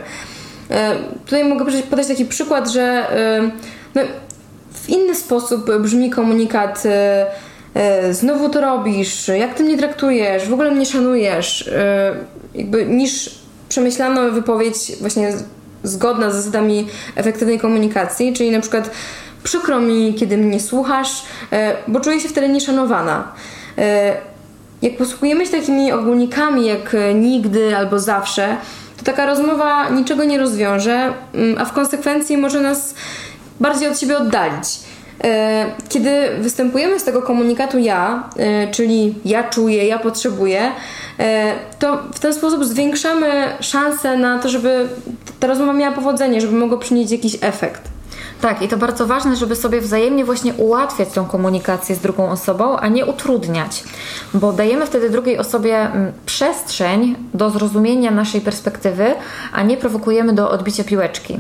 Tutaj 1.24 1.44
mogę 1.44 1.64
podać 1.90 2.06
taki 2.06 2.24
przykład, 2.24 2.70
że 2.70 3.06
no, 3.94 4.02
inny 4.90 5.14
sposób 5.14 5.76
brzmi 5.79 6.11
komunikat 6.11 6.83
znowu 8.11 8.48
to 8.48 8.61
robisz, 8.61 9.29
jak 9.29 9.55
ty 9.55 9.64
mnie 9.64 9.79
traktujesz, 9.79 10.48
w 10.48 10.53
ogóle 10.53 10.70
mnie 10.70 10.87
szanujesz, 10.87 11.70
jakby 12.55 12.87
niż 12.87 13.31
przemyślaną 13.68 14.31
wypowiedź 14.33 14.92
właśnie 15.00 15.33
zgodna 15.83 16.31
z 16.31 16.35
zasadami 16.35 16.87
efektywnej 17.16 17.59
komunikacji, 17.59 18.33
czyli 18.33 18.50
na 18.50 18.61
przykład 18.61 18.90
przykro 19.42 19.81
mi, 19.81 20.14
kiedy 20.14 20.37
mnie 20.37 20.61
słuchasz, 20.61 21.22
e, 21.53 21.76
bo 21.88 22.00
czuję 22.00 22.20
się 22.20 22.29
wtedy 22.29 22.48
nieszanowana. 22.48 23.33
E, 23.79 24.16
jak 24.83 24.96
posługujemy 24.96 25.46
się 25.46 25.53
takimi 25.53 25.92
ogólnikami 25.92 26.66
jak 26.66 26.96
nigdy 27.14 27.76
albo 27.76 27.98
zawsze, 27.98 28.57
to 28.96 29.05
taka 29.05 29.26
rozmowa 29.26 29.88
niczego 29.88 30.24
nie 30.24 30.38
rozwiąże, 30.38 31.12
mm, 31.35 31.59
a 31.59 31.64
w 31.64 31.72
konsekwencji 31.72 32.37
może 32.37 32.61
nas 32.61 32.94
bardziej 33.60 33.88
od 33.88 34.00
siebie 34.00 34.18
oddalić. 34.18 34.78
E, 35.24 35.66
kiedy 35.88 36.10
występujemy 36.38 37.00
z 37.00 37.04
tego 37.04 37.22
komunikatu 37.22 37.78
ja, 37.78 38.28
czyli 38.70 39.14
ja 39.24 39.44
czuję, 39.44 39.86
ja 39.86 39.98
potrzebuję, 39.98 40.72
E, 41.20 41.54
to 41.78 41.98
w 42.14 42.18
ten 42.18 42.34
sposób 42.34 42.64
zwiększamy 42.64 43.30
szanse 43.60 44.16
na 44.16 44.38
to, 44.38 44.48
żeby 44.48 44.88
ta 45.40 45.46
rozmowa 45.46 45.72
miała 45.72 45.94
powodzenie, 45.94 46.40
żeby 46.40 46.56
mogło 46.56 46.78
przynieść 46.78 47.12
jakiś 47.12 47.36
efekt. 47.40 47.82
Tak, 48.40 48.62
i 48.62 48.68
to 48.68 48.76
bardzo 48.76 49.06
ważne, 49.06 49.36
żeby 49.36 49.56
sobie 49.56 49.80
wzajemnie 49.80 50.24
właśnie 50.24 50.54
ułatwiać 50.54 51.08
tą 51.08 51.24
komunikację 51.26 51.94
z 51.94 51.98
drugą 51.98 52.30
osobą, 52.30 52.76
a 52.76 52.88
nie 52.88 53.06
utrudniać, 53.06 53.84
bo 54.34 54.52
dajemy 54.52 54.86
wtedy 54.86 55.10
drugiej 55.10 55.38
osobie 55.38 55.78
mm, 55.78 56.12
przestrzeń 56.26 57.16
do 57.34 57.50
zrozumienia 57.50 58.10
naszej 58.10 58.40
perspektywy, 58.40 59.14
a 59.52 59.62
nie 59.62 59.76
prowokujemy 59.76 60.32
do 60.32 60.50
odbicia 60.50 60.84
piłeczki. 60.84 61.38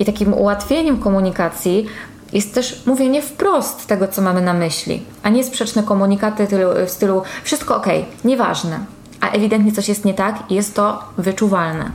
I 0.00 0.04
takim 0.04 0.34
ułatwieniem 0.34 0.98
komunikacji 0.98 1.86
jest 2.32 2.54
też 2.54 2.82
mówienie 2.86 3.22
wprost 3.22 3.86
tego, 3.86 4.08
co 4.08 4.22
mamy 4.22 4.40
na 4.40 4.52
myśli, 4.52 5.02
a 5.22 5.28
nie 5.28 5.44
sprzeczne 5.44 5.82
komunikaty 5.82 6.46
w 6.86 6.90
stylu 6.90 7.22
wszystko 7.44 7.76
ok, 7.76 7.86
nieważne, 8.24 8.78
a 9.20 9.30
ewidentnie 9.30 9.72
coś 9.72 9.88
jest 9.88 10.04
nie 10.04 10.14
tak 10.14 10.42
i 10.48 10.54
jest 10.54 10.74
to 10.74 11.02
wyczuwalne. 11.18 11.90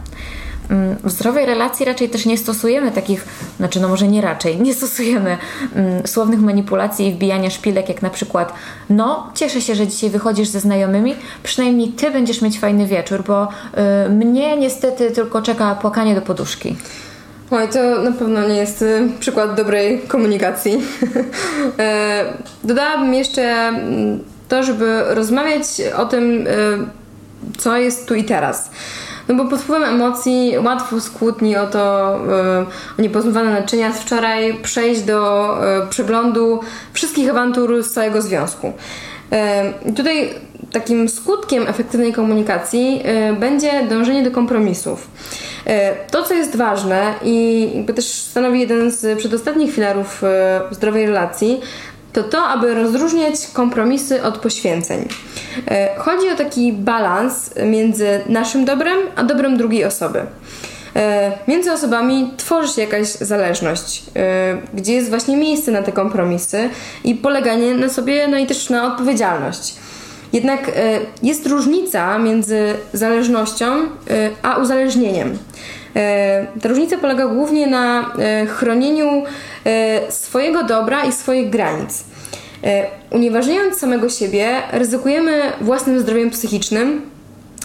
Mm, 0.69 0.95
w 1.03 1.11
zdrowej 1.11 1.45
relacji 1.45 1.85
raczej 1.85 2.09
też 2.09 2.25
nie 2.25 2.37
stosujemy 2.37 2.91
takich, 2.91 3.25
znaczy 3.57 3.79
no 3.79 3.87
może 3.87 4.07
nie 4.07 4.21
raczej, 4.21 4.57
nie 4.61 4.73
stosujemy 4.73 5.37
mm, 5.75 6.07
słownych 6.07 6.39
manipulacji 6.39 7.07
i 7.07 7.13
wbijania 7.13 7.49
szpilek, 7.49 7.89
jak 7.89 8.01
na 8.01 8.09
przykład 8.09 8.53
no, 8.89 9.31
cieszę 9.35 9.61
się, 9.61 9.75
że 9.75 9.87
dzisiaj 9.87 10.09
wychodzisz 10.09 10.47
ze 10.47 10.59
znajomymi, 10.59 11.15
przynajmniej 11.43 11.89
ty 11.89 12.11
będziesz 12.11 12.41
mieć 12.41 12.59
fajny 12.59 12.87
wieczór, 12.87 13.23
bo 13.27 13.47
y, 14.05 14.09
mnie 14.09 14.57
niestety 14.57 15.11
tylko 15.11 15.41
czeka 15.41 15.75
płakanie 15.75 16.15
do 16.15 16.21
poduszki. 16.21 16.75
Oj, 17.55 17.67
to 17.67 18.01
na 18.01 18.11
pewno 18.11 18.47
nie 18.47 18.55
jest 18.55 18.81
y, 18.81 19.09
przykład 19.19 19.55
dobrej 19.55 20.01
komunikacji. 20.07 20.77
E, 21.79 22.25
dodałabym 22.63 23.13
jeszcze 23.13 23.41
mm, 23.41 24.19
to, 24.49 24.63
żeby 24.63 25.03
rozmawiać 25.09 25.65
o 25.97 26.05
tym, 26.05 26.47
y, 26.47 26.51
co 27.57 27.77
jest 27.77 28.07
tu 28.07 28.15
i 28.15 28.23
teraz. 28.23 28.71
No 29.27 29.35
bo 29.35 29.45
pod 29.45 29.61
wpływem 29.61 29.83
emocji 29.83 30.53
łatwo 30.65 30.99
z 30.99 31.09
kłótni 31.09 31.57
o 31.57 31.67
to, 31.67 32.15
y, 32.15 32.99
o 32.99 33.01
niepozmywane 33.01 33.51
naczynia 33.61 33.93
z 33.93 33.99
wczoraj 33.99 34.53
przejść 34.53 35.01
do 35.01 35.49
przeglądu 35.89 36.59
wszystkich 36.93 37.29
awantur 37.29 37.83
z 37.83 37.91
całego 37.91 38.21
związku. 38.21 38.73
Tutaj 39.95 40.29
takim 40.71 41.09
skutkiem 41.09 41.67
efektywnej 41.67 42.13
komunikacji 42.13 43.03
będzie 43.39 43.87
dążenie 43.89 44.23
do 44.23 44.31
kompromisów. 44.31 45.07
E, 45.65 45.95
to, 45.95 46.23
co 46.23 46.33
jest 46.33 46.55
ważne 46.55 47.13
i 47.23 47.67
jakby 47.75 47.93
też 47.93 48.05
stanowi 48.05 48.59
jeden 48.59 48.91
z 48.91 49.19
przedostatnich 49.19 49.73
filarów 49.73 50.23
e, 50.23 50.61
zdrowej 50.71 51.05
relacji, 51.05 51.61
to 52.13 52.23
to, 52.23 52.43
aby 52.43 52.73
rozróżniać 52.73 53.35
kompromisy 53.53 54.23
od 54.23 54.37
poświęceń. 54.37 55.07
Chodzi 55.97 56.29
o 56.29 56.35
taki 56.35 56.73
balans 56.73 57.53
między 57.65 58.21
naszym 58.29 58.65
dobrem 58.65 58.97
a 59.15 59.23
dobrem 59.23 59.57
drugiej 59.57 59.85
osoby. 59.85 60.21
Między 61.47 61.71
osobami 61.71 62.33
tworzy 62.37 62.73
się 62.73 62.81
jakaś 62.81 63.07
zależność, 63.07 64.03
gdzie 64.73 64.93
jest 64.93 65.09
właśnie 65.09 65.37
miejsce 65.37 65.71
na 65.71 65.81
te 65.81 65.91
kompromisy 65.91 66.69
i 67.03 67.15
poleganie 67.15 67.73
na 67.73 67.89
sobie, 67.89 68.27
no 68.27 68.37
i 68.37 68.45
też 68.45 68.69
na 68.69 68.93
odpowiedzialność. 68.93 69.75
Jednak 70.35 70.71
jest 71.23 71.47
różnica 71.47 72.19
między 72.19 72.73
zależnością 72.93 73.65
a 74.43 74.57
uzależnieniem. 74.57 75.37
E, 75.95 76.47
ta 76.61 76.69
różnica 76.69 76.97
polega 76.97 77.27
głównie 77.27 77.67
na 77.67 78.13
e, 78.19 78.45
chronieniu 78.45 79.23
e, 79.65 80.11
swojego 80.11 80.63
dobra 80.63 81.05
i 81.05 81.11
swoich 81.11 81.49
granic. 81.49 82.03
Unieważniając 83.11 83.77
samego 83.77 84.09
siebie, 84.09 84.61
ryzykujemy 84.71 85.41
własnym 85.61 85.99
zdrowiem 85.99 86.29
psychicznym, 86.29 87.01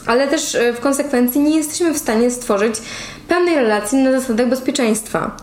ale 0.07 0.29
też 0.29 0.57
w 0.75 0.81
konsekwencji 0.81 1.41
nie 1.41 1.57
jesteśmy 1.57 1.95
w 1.95 1.99
stanie 1.99 2.31
stworzyć 2.31 2.75
pełnej 3.29 3.55
relacji 3.55 3.99
na 3.99 4.21
zasadach 4.21 4.49
bezpieczeństwa. 4.49 5.37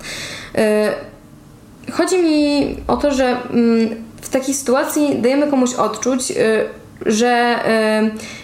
Chodzi 1.91 2.23
mi 2.23 2.75
o 2.87 2.97
to, 2.97 3.11
że 3.11 3.37
mm, 3.49 3.89
w 4.21 4.29
takiej 4.29 4.53
sytuacji 4.53 5.15
dajemy 5.15 5.47
komuś 5.47 5.73
odczuć, 5.73 6.33
że 7.05 7.59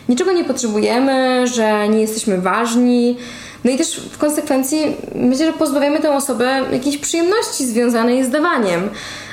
niczego 0.10 0.32
nie 0.32 0.44
potrzebujemy, 0.44 1.48
że 1.48 1.88
nie 1.89 2.02
jesteśmy 2.02 2.42
ważni, 2.42 3.18
no 3.63 3.72
i 3.72 3.78
też 3.78 4.00
w 4.00 4.18
konsekwencji 4.18 4.80
myślę, 5.16 5.46
że 5.46 5.54
pozbawiamy 5.54 6.00
tę 6.00 6.16
osobę 6.16 6.62
jakiejś 6.72 6.98
przyjemności 6.98 7.66
związanej 7.66 8.26
z 8.26 8.30
dawaniem, 8.30 8.89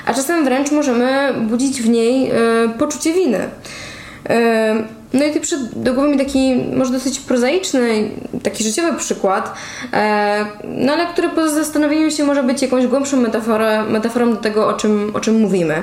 a 0.07 0.15
czasem 0.15 0.45
wręcz 0.45 0.71
możemy 0.71 1.35
budzić 1.41 1.83
w 1.83 1.89
niej 1.89 2.31
y, 2.31 2.35
poczucie 2.79 3.13
winy. 3.13 3.39
Y, 3.39 5.01
no 5.13 5.25
i 5.25 5.33
tu 5.33 5.41
przed 5.41 5.83
do 5.83 5.95
głowy 5.95 6.09
mi 6.09 6.19
taki 6.19 6.57
może 6.77 6.93
dosyć 6.93 7.21
prozaiczny, 7.21 8.11
taki 8.43 8.65
życiowy 8.65 8.99
przykład, 8.99 9.55
e, 9.93 10.47
no 10.65 10.93
ale 10.93 11.07
który 11.07 11.29
po 11.29 11.49
zastanowieniu 11.49 12.11
się 12.11 12.25
może 12.25 12.43
być 12.43 12.63
jakąś 12.63 12.87
głębszą 12.87 13.17
metaforą, 13.17 13.85
metaforą 13.89 14.31
do 14.31 14.37
tego, 14.37 14.69
o 14.69 14.73
czym, 14.73 15.11
o 15.15 15.21
czym 15.21 15.41
mówimy. 15.41 15.83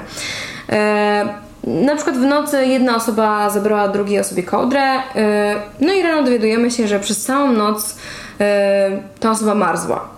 Na 1.63 1.96
przykład 1.96 2.17
w 2.17 2.22
nocy 2.22 2.65
jedna 2.65 2.96
osoba 2.96 3.50
zabrała 3.50 3.88
drugiej 3.88 4.20
osobie 4.20 4.43
kołdrę, 4.43 4.82
e, 5.15 5.56
no 5.80 5.93
i 5.93 6.02
rano 6.02 6.24
dowiadujemy 6.24 6.72
się, 6.72 6.88
że 6.88 7.00
przez 7.00 7.26
całą 7.26 7.52
noc 7.52 7.96
E, 8.39 8.89
ta 9.20 9.32
osoba 9.32 9.56
marzła. 9.56 10.10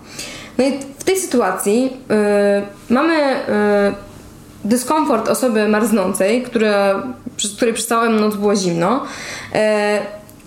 No 0.58 0.64
i 0.64 0.78
w 0.98 1.04
tej 1.04 1.16
sytuacji 1.16 1.96
e, 2.10 2.62
mamy 2.88 3.36
dyskomfort 4.64 5.28
osoby 5.28 5.68
marznącej, 5.68 6.42
która, 6.42 7.02
przez, 7.36 7.56
której 7.56 7.74
przez 7.74 7.86
całą 7.86 8.10
noc 8.10 8.36
było 8.36 8.56
zimno, 8.56 9.04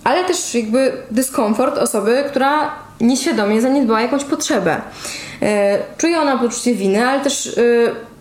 ale 0.04 0.24
też 0.28 0.56
jakby 0.56 0.92
dyskomfort 1.12 1.78
osoby, 1.78 2.24
która 2.28 2.72
nieświadomie 3.04 3.62
zaniedbała 3.62 4.02
jakąś 4.02 4.24
potrzebę. 4.24 4.82
Czuje 5.98 6.20
ona 6.22 6.38
poczucie 6.38 6.76
winy, 6.76 7.08
ale 7.08 7.22
też 7.22 7.60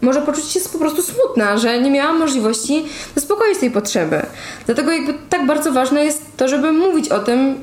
może 0.01 0.23
poczuć 0.23 0.45
się 0.45 0.61
po 0.73 0.79
prostu 0.79 1.03
smutna, 1.03 1.57
że 1.57 1.81
nie 1.81 1.91
miała 1.91 2.13
możliwości 2.13 2.85
zaspokoić 3.15 3.59
tej 3.59 3.71
potrzeby. 3.71 4.23
Dlatego 4.67 4.93
jakby 4.93 5.15
tak 5.29 5.47
bardzo 5.47 5.73
ważne 5.73 6.05
jest 6.05 6.37
to, 6.37 6.49
żeby 6.49 6.73
mówić 6.73 7.09
o 7.09 7.19
tym, 7.19 7.55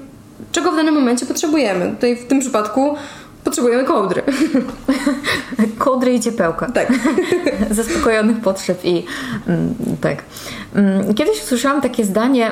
czego 0.51 0.71
w 0.71 0.75
danym 0.75 0.93
momencie 0.93 1.25
potrzebujemy. 1.25 1.91
Tutaj 1.95 2.15
w 2.15 2.27
tym 2.27 2.39
przypadku 2.39 2.95
potrzebujemy 3.43 3.83
kołdry. 3.83 4.23
kołdry 5.77 6.13
i 6.13 6.19
ciepełka. 6.19 6.71
Tak. 6.71 6.93
Zaspokojonych 7.71 8.41
potrzeb 8.41 8.85
i 8.85 9.05
mm, 9.47 9.75
tak. 10.01 10.23
Mm, 10.75 11.13
kiedyś 11.13 11.43
usłyszałam 11.43 11.81
takie 11.81 12.05
zdanie, 12.05 12.51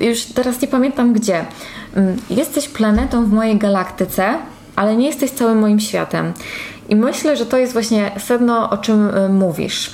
już 0.00 0.22
teraz 0.22 0.60
nie 0.60 0.68
pamiętam 0.68 1.12
gdzie. 1.12 1.44
Mm, 1.98 2.16
jesteś 2.30 2.68
planetą 2.68 3.24
w 3.24 3.32
mojej 3.32 3.58
galaktyce, 3.58 4.38
ale 4.76 4.96
nie 4.96 5.06
jesteś 5.06 5.30
całym 5.30 5.58
moim 5.58 5.80
światem. 5.80 6.32
I 6.88 6.96
myślę, 6.96 7.36
że 7.36 7.46
to 7.46 7.58
jest 7.58 7.72
właśnie 7.72 8.10
sedno, 8.18 8.70
o 8.70 8.78
czym 8.78 9.08
y, 9.08 9.28
mówisz. 9.28 9.90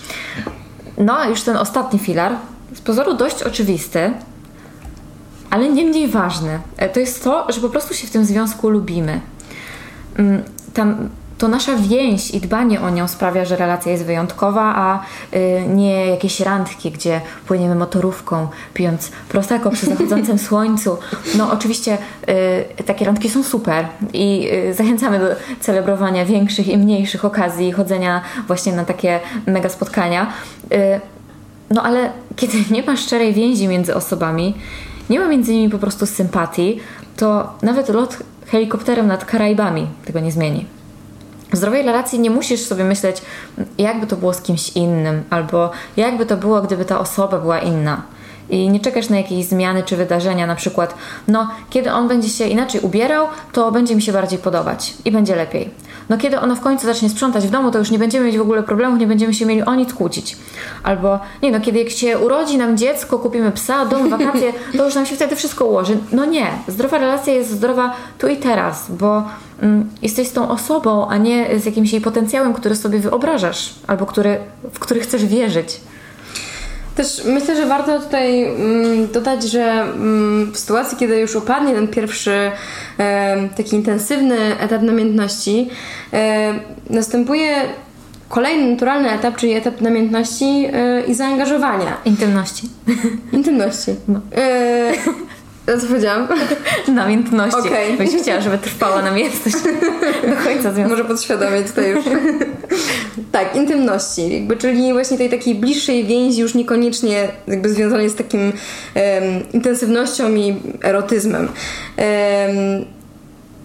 No, 0.98 1.28
już 1.28 1.42
ten 1.42 1.56
ostatni 1.56 1.98
filar, 1.98 2.32
z 2.74 2.80
pozoru 2.80 3.14
dość 3.14 3.42
oczywisty, 3.42 4.12
ale 5.50 5.68
nie 5.68 5.84
mniej 5.84 6.08
ważne. 6.08 6.58
To 6.92 7.00
jest 7.00 7.24
to, 7.24 7.52
że 7.52 7.60
po 7.60 7.68
prostu 7.68 7.94
się 7.94 8.06
w 8.06 8.10
tym 8.10 8.24
związku 8.24 8.68
lubimy. 8.68 9.20
Mm, 10.16 10.42
tam, 10.74 11.08
to 11.44 11.48
nasza 11.48 11.76
więź 11.76 12.30
i 12.30 12.40
dbanie 12.40 12.80
o 12.80 12.90
nią 12.90 13.08
sprawia, 13.08 13.44
że 13.44 13.56
relacja 13.56 13.92
jest 13.92 14.04
wyjątkowa, 14.04 14.74
a 14.76 15.00
y, 15.36 15.62
nie 15.68 16.06
jakieś 16.06 16.40
randki, 16.40 16.90
gdzie 16.90 17.20
płyniemy 17.46 17.74
motorówką, 17.74 18.48
pijąc 18.74 19.10
prosecco 19.28 19.70
przy 19.70 19.86
zachodzącym 19.86 20.38
słońcu. 20.48 20.96
No 21.38 21.52
oczywiście 21.52 21.98
y, 22.78 22.84
takie 22.84 23.04
randki 23.04 23.30
są 23.30 23.42
super 23.42 23.86
i 24.12 24.48
y, 24.70 24.74
zachęcamy 24.74 25.18
do 25.18 25.26
celebrowania 25.60 26.24
większych 26.24 26.68
i 26.68 26.78
mniejszych 26.78 27.24
okazji, 27.24 27.72
chodzenia 27.72 28.22
właśnie 28.46 28.72
na 28.72 28.84
takie 28.84 29.20
mega 29.46 29.68
spotkania. 29.68 30.32
No 31.70 31.82
ale 31.82 32.12
kiedy 32.36 32.58
nie 32.70 32.82
ma 32.82 32.96
szczerej 32.96 33.32
więzi 33.34 33.68
między 33.68 33.94
osobami, 33.94 34.54
nie 35.10 35.20
ma 35.20 35.28
między 35.28 35.52
nimi 35.52 35.70
po 35.70 35.78
prostu 35.78 36.06
sympatii, 36.06 36.80
to 37.16 37.52
nawet 37.62 37.88
lot 37.88 38.16
helikopterem 38.46 39.06
nad 39.06 39.24
Karaibami 39.24 39.86
tego 40.04 40.20
nie 40.20 40.32
zmieni. 40.32 40.66
W 41.54 41.56
zdrowej 41.56 41.82
relacji 41.82 42.20
nie 42.20 42.30
musisz 42.30 42.60
sobie 42.60 42.84
myśleć, 42.84 43.22
jakby 43.78 44.06
to 44.06 44.16
było 44.16 44.34
z 44.34 44.42
kimś 44.42 44.68
innym, 44.68 45.22
albo 45.30 45.70
jakby 45.96 46.26
to 46.26 46.36
było, 46.36 46.62
gdyby 46.62 46.84
ta 46.84 47.00
osoba 47.00 47.38
była 47.38 47.58
inna. 47.58 48.02
I 48.50 48.68
nie 48.70 48.80
czekasz 48.80 49.08
na 49.08 49.16
jakieś 49.16 49.46
zmiany 49.46 49.82
czy 49.82 49.96
wydarzenia, 49.96 50.46
na 50.46 50.54
przykład, 50.54 50.94
no, 51.28 51.48
kiedy 51.70 51.92
on 51.92 52.08
będzie 52.08 52.28
się 52.28 52.46
inaczej 52.46 52.80
ubierał, 52.80 53.26
to 53.52 53.72
będzie 53.72 53.96
mi 53.96 54.02
się 54.02 54.12
bardziej 54.12 54.38
podobać 54.38 54.94
i 55.04 55.12
będzie 55.12 55.36
lepiej. 55.36 55.70
No, 56.08 56.18
kiedy 56.18 56.40
ono 56.40 56.56
w 56.56 56.60
końcu 56.60 56.86
zacznie 56.86 57.08
sprzątać 57.08 57.46
w 57.46 57.50
domu, 57.50 57.70
to 57.70 57.78
już 57.78 57.90
nie 57.90 57.98
będziemy 57.98 58.26
mieć 58.26 58.38
w 58.38 58.40
ogóle 58.40 58.62
problemów, 58.62 58.98
nie 58.98 59.06
będziemy 59.06 59.34
się 59.34 59.46
mieli 59.46 59.62
o 59.62 59.74
nic 59.74 59.94
kłócić. 59.94 60.36
Albo, 60.82 61.18
nie 61.42 61.50
no, 61.50 61.60
kiedy 61.60 61.78
jak 61.78 61.90
się 61.90 62.18
urodzi 62.18 62.58
nam 62.58 62.76
dziecko, 62.76 63.18
kupimy 63.18 63.52
psa, 63.52 63.86
dom, 63.86 64.10
wakacje, 64.18 64.52
to 64.76 64.84
już 64.84 64.94
nam 64.94 65.06
się 65.06 65.16
wtedy 65.16 65.36
wszystko 65.36 65.64
ułoży. 65.64 65.98
No 66.12 66.24
nie, 66.24 66.46
zdrowa 66.68 66.98
relacja 66.98 67.32
jest 67.32 67.50
zdrowa 67.50 67.94
tu 68.18 68.28
i 68.28 68.36
teraz, 68.36 68.90
bo 68.90 69.22
mm, 69.62 69.90
jesteś 70.02 70.28
z 70.28 70.32
tą 70.32 70.48
osobą, 70.48 71.08
a 71.08 71.16
nie 71.16 71.60
z 71.60 71.66
jakimś 71.66 71.92
jej 71.92 72.00
potencjałem, 72.00 72.54
który 72.54 72.76
sobie 72.76 72.98
wyobrażasz, 72.98 73.74
albo 73.86 74.06
który, 74.06 74.38
w 74.72 74.78
który 74.78 75.00
chcesz 75.00 75.26
wierzyć. 75.26 75.80
Też 76.96 77.24
myślę, 77.24 77.56
że 77.56 77.66
warto 77.66 78.00
tutaj 78.00 78.44
mm, 78.44 79.12
dodać, 79.12 79.42
że 79.42 79.64
mm, 79.64 80.52
w 80.52 80.58
sytuacji, 80.58 80.98
kiedy 80.98 81.20
już 81.20 81.36
opadnie 81.36 81.74
ten 81.74 81.88
pierwszy 81.88 82.50
e, 82.98 83.48
taki 83.56 83.76
intensywny 83.76 84.58
etap 84.58 84.82
namiętności, 84.82 85.68
e, 86.12 86.54
następuje 86.90 87.62
kolejny 88.28 88.70
naturalny 88.70 89.10
etap, 89.10 89.36
czyli 89.36 89.52
etap 89.52 89.80
namiętności 89.80 90.66
e, 90.72 91.02
i 91.06 91.14
zaangażowania. 91.14 91.96
Intymności. 92.04 92.68
Intymności. 93.32 93.94
No. 94.08 94.20
E, 95.66 95.78
co 95.78 95.86
powiedziałam? 95.86 96.28
Namiętności. 96.88 97.60
Okej. 97.60 97.94
Okay. 97.94 98.22
chciała, 98.22 98.40
żeby 98.40 98.58
trwała 98.58 99.02
namiętność 99.02 99.56
do 100.30 100.36
końca 100.44 100.72
związku. 100.72 100.90
Może 100.90 101.04
podświadomie 101.04 101.62
tutaj 101.62 101.90
już. 101.90 102.04
tak, 103.32 103.56
intymności. 103.56 104.32
Jakby, 104.34 104.56
czyli 104.56 104.92
właśnie 104.92 105.18
tej 105.18 105.30
takiej 105.30 105.54
bliższej 105.54 106.04
więzi 106.04 106.40
już 106.40 106.54
niekoniecznie 106.54 107.28
jakby 107.48 107.68
związanej 107.68 108.10
z 108.10 108.14
takim 108.14 108.40
um, 108.40 108.52
intensywnością 109.52 110.34
i 110.34 110.56
erotyzmem. 110.82 111.48
Um, 111.48 112.84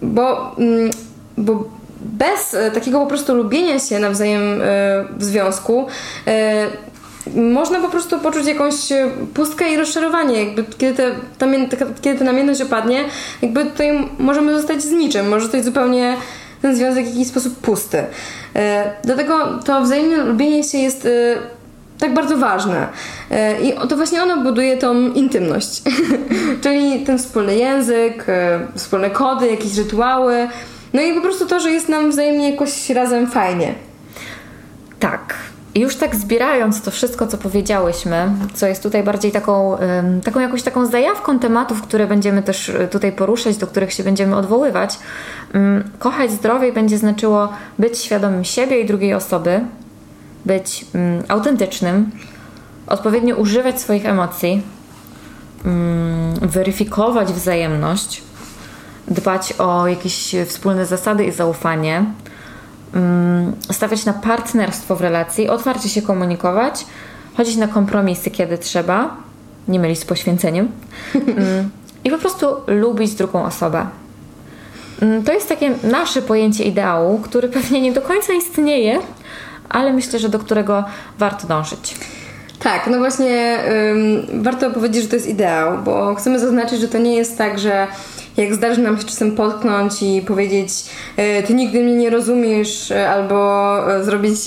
bo, 0.01 0.55
um, 0.57 0.89
bo 1.37 1.79
bez 2.01 2.53
e, 2.53 2.71
takiego 2.71 2.99
po 2.99 3.07
prostu 3.07 3.35
lubienia 3.35 3.79
się 3.79 3.99
nawzajem 3.99 4.61
e, 4.61 5.05
w 5.17 5.23
związku 5.23 5.87
e, 6.27 6.67
można 7.35 7.79
po 7.79 7.89
prostu 7.89 8.19
poczuć 8.19 8.45
jakąś 8.45 8.91
e, 8.91 9.07
pustkę 9.33 9.73
i 9.73 9.77
rozczarowanie. 9.77 10.43
Jakby 10.43 10.65
kiedy, 10.77 10.93
te, 10.93 11.11
ta, 11.37 11.85
kiedy 12.01 12.19
ta 12.19 12.25
namiętność 12.25 12.61
opadnie, 12.61 13.05
jakby 13.41 13.65
tutaj 13.65 14.09
możemy 14.19 14.57
zostać 14.57 14.81
z 14.81 14.91
niczym. 14.91 15.29
Może 15.29 15.41
zostać 15.41 15.65
zupełnie 15.65 16.17
ten 16.61 16.75
związek 16.75 17.05
w 17.05 17.07
jakiś 17.07 17.27
sposób 17.27 17.55
pusty. 17.55 18.03
E, 18.55 18.91
dlatego 19.03 19.59
to 19.65 19.81
wzajemne 19.81 20.17
lubienie 20.17 20.63
się 20.63 20.77
jest 20.77 21.05
e, 21.05 21.09
tak 21.99 22.13
bardzo 22.13 22.37
ważne. 22.37 22.87
I 23.63 23.87
to 23.89 23.95
właśnie 23.95 24.23
ono 24.23 24.43
buduje 24.43 24.77
tą 24.77 25.13
intymność. 25.13 25.81
Czyli 26.63 26.99
ten 27.05 27.17
wspólny 27.17 27.55
język, 27.55 28.25
wspólne 28.75 29.09
kody, 29.09 29.47
jakieś 29.47 29.77
rytuały. 29.77 30.47
No 30.93 31.01
i 31.01 31.13
po 31.13 31.21
prostu 31.21 31.45
to, 31.45 31.59
że 31.59 31.71
jest 31.71 31.89
nam 31.89 32.11
wzajemnie 32.11 32.51
jakoś 32.51 32.89
razem 32.89 33.27
fajnie. 33.27 33.73
Tak. 34.99 35.35
Już 35.75 35.95
tak 35.95 36.15
zbierając 36.15 36.81
to 36.81 36.91
wszystko, 36.91 37.27
co 37.27 37.37
powiedziałyśmy, 37.37 38.31
co 38.53 38.67
jest 38.67 38.83
tutaj 38.83 39.03
bardziej 39.03 39.31
taką, 39.31 39.77
taką 40.23 40.39
jakąś 40.39 40.63
taką 40.63 40.85
zajawką 40.85 41.39
tematów, 41.39 41.81
które 41.81 42.07
będziemy 42.07 42.43
też 42.43 42.69
y, 42.69 42.87
tutaj 42.91 43.11
poruszać, 43.11 43.57
do 43.57 43.67
których 43.67 43.93
się 43.93 44.03
będziemy 44.03 44.35
odwoływać, 44.35 44.99
kochać 45.99 46.31
zdrowie 46.31 46.73
będzie 46.73 46.97
znaczyło 46.97 47.49
być 47.79 47.97
świadomym 47.97 48.43
siebie 48.43 48.79
i 48.79 48.85
drugiej 48.85 49.13
osoby, 49.13 49.61
być 50.45 50.85
autentycznym, 51.27 52.11
odpowiednio 52.87 53.35
używać 53.35 53.81
swoich 53.81 54.05
emocji, 54.05 54.61
weryfikować 56.41 57.33
wzajemność, 57.33 58.23
dbać 59.07 59.53
o 59.57 59.87
jakieś 59.87 60.35
wspólne 60.47 60.85
zasady 60.85 61.23
i 61.25 61.31
zaufanie 61.31 62.05
Mm, 62.05 62.28
stawiać 63.71 64.05
na 64.05 64.13
partnerstwo 64.13 64.95
w 64.95 65.01
relacji, 65.01 65.49
otwarcie 65.49 65.89
się 65.89 66.01
komunikować, 66.01 66.85
chodzić 67.37 67.57
na 67.57 67.67
kompromisy, 67.67 68.31
kiedy 68.31 68.57
trzeba, 68.57 69.17
nie 69.67 69.79
mylić 69.79 69.99
z 69.99 70.05
poświęceniem 70.05 70.71
mm, 71.15 71.69
i 72.03 72.09
po 72.09 72.17
prostu 72.17 72.45
lubić 72.67 73.13
drugą 73.13 73.43
osobę. 73.43 73.85
Mm, 75.01 75.23
to 75.23 75.33
jest 75.33 75.49
takie 75.49 75.71
nasze 75.83 76.21
pojęcie 76.21 76.63
ideału, 76.63 77.19
który 77.19 77.49
pewnie 77.49 77.81
nie 77.81 77.91
do 77.91 78.01
końca 78.01 78.33
istnieje, 78.33 78.99
ale 79.69 79.93
myślę, 79.93 80.19
że 80.19 80.29
do 80.29 80.39
którego 80.39 80.83
warto 81.19 81.47
dążyć. 81.47 81.95
Tak, 82.59 82.87
no 82.87 82.97
właśnie 82.97 83.59
ym, 84.31 84.43
warto 84.43 84.71
powiedzieć, 84.71 85.03
że 85.03 85.09
to 85.09 85.15
jest 85.15 85.27
ideał, 85.27 85.77
bo 85.77 86.15
chcemy 86.15 86.39
zaznaczyć, 86.39 86.81
że 86.81 86.87
to 86.87 86.97
nie 86.97 87.15
jest 87.15 87.37
tak, 87.37 87.59
że 87.59 87.87
jak 88.37 88.55
zdarzy 88.55 88.81
nam 88.81 88.97
się 88.97 89.03
czasem 89.03 89.31
potknąć 89.31 89.93
i 90.01 90.21
powiedzieć 90.21 90.69
e, 91.17 91.43
ty 91.43 91.53
nigdy 91.53 91.83
mnie 91.83 91.95
nie 91.95 92.09
rozumiesz 92.09 92.91
e, 92.91 93.09
albo 93.09 93.95
e, 93.95 94.03
zrobić 94.03 94.39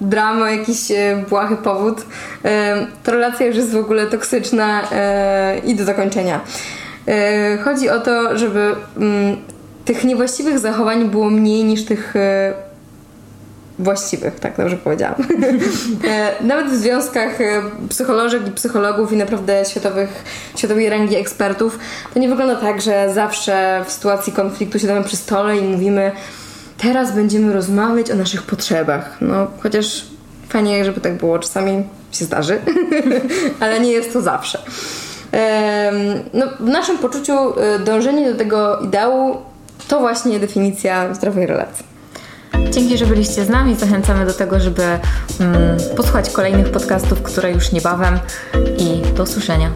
dramę, 0.00 0.56
jakiś 0.56 0.78
błahy 1.28 1.56
powód, 1.56 2.06
to 3.04 3.12
relacja 3.12 3.46
już 3.46 3.56
jest 3.56 3.72
w 3.72 3.76
ogóle 3.76 4.06
toksyczna 4.06 4.82
i 5.64 5.74
do 5.74 5.84
zakończenia. 5.84 6.40
Chodzi 7.64 7.90
o 7.90 8.00
to, 8.00 8.38
żeby 8.38 8.74
mm, 8.96 9.36
tych 9.84 10.04
niewłaściwych 10.04 10.58
zachowań 10.58 11.10
było 11.10 11.30
mniej 11.30 11.64
niż 11.64 11.84
tych 11.84 12.14
właściwych, 13.78 14.40
tak 14.40 14.56
dobrze 14.56 14.76
powiedziałam. 14.76 15.14
E, 16.08 16.44
nawet 16.44 16.66
w 16.66 16.74
związkach 16.74 17.40
e, 17.40 17.62
psycholożek 17.88 18.48
i 18.48 18.50
psychologów 18.50 19.12
i 19.12 19.16
naprawdę 19.16 19.64
światowych, 19.64 20.24
światowej 20.56 20.90
rangi 20.90 21.16
ekspertów 21.16 21.78
to 22.14 22.20
nie 22.20 22.28
wygląda 22.28 22.56
tak, 22.56 22.82
że 22.82 23.14
zawsze 23.14 23.84
w 23.86 23.92
sytuacji 23.92 24.32
konfliktu 24.32 24.78
siadamy 24.78 25.04
przy 25.04 25.16
stole 25.16 25.58
i 25.58 25.62
mówimy 25.62 26.12
teraz 26.78 27.14
będziemy 27.14 27.52
rozmawiać 27.52 28.10
o 28.10 28.14
naszych 28.14 28.42
potrzebach. 28.42 29.16
No, 29.20 29.46
chociaż 29.60 30.04
fajnie, 30.48 30.84
żeby 30.84 31.00
tak 31.00 31.14
było. 31.14 31.38
Czasami 31.38 31.84
się 32.12 32.24
zdarzy, 32.24 32.58
ale 33.60 33.80
nie 33.80 33.92
jest 33.92 34.12
to 34.12 34.20
zawsze. 34.20 34.58
No, 36.34 36.46
w 36.60 36.68
naszym 36.68 36.98
poczuciu 36.98 37.60
e, 37.60 37.78
dążenie 37.78 38.32
do 38.32 38.38
tego 38.38 38.78
ideału 38.78 39.36
to 39.88 40.00
właśnie 40.00 40.40
definicja 40.40 41.14
zdrowej 41.14 41.46
relacji. 41.46 41.93
Dzięki, 42.70 42.98
że 42.98 43.06
byliście 43.06 43.44
z 43.44 43.48
nami. 43.48 43.74
Zachęcamy 43.74 44.26
do 44.26 44.32
tego, 44.32 44.60
żeby 44.60 44.82
mm, 45.40 45.76
posłuchać 45.96 46.30
kolejnych 46.30 46.70
podcastów, 46.70 47.22
które 47.22 47.52
już 47.52 47.72
niebawem 47.72 48.18
i 48.78 49.14
do 49.16 49.22
usłyszenia. 49.22 49.70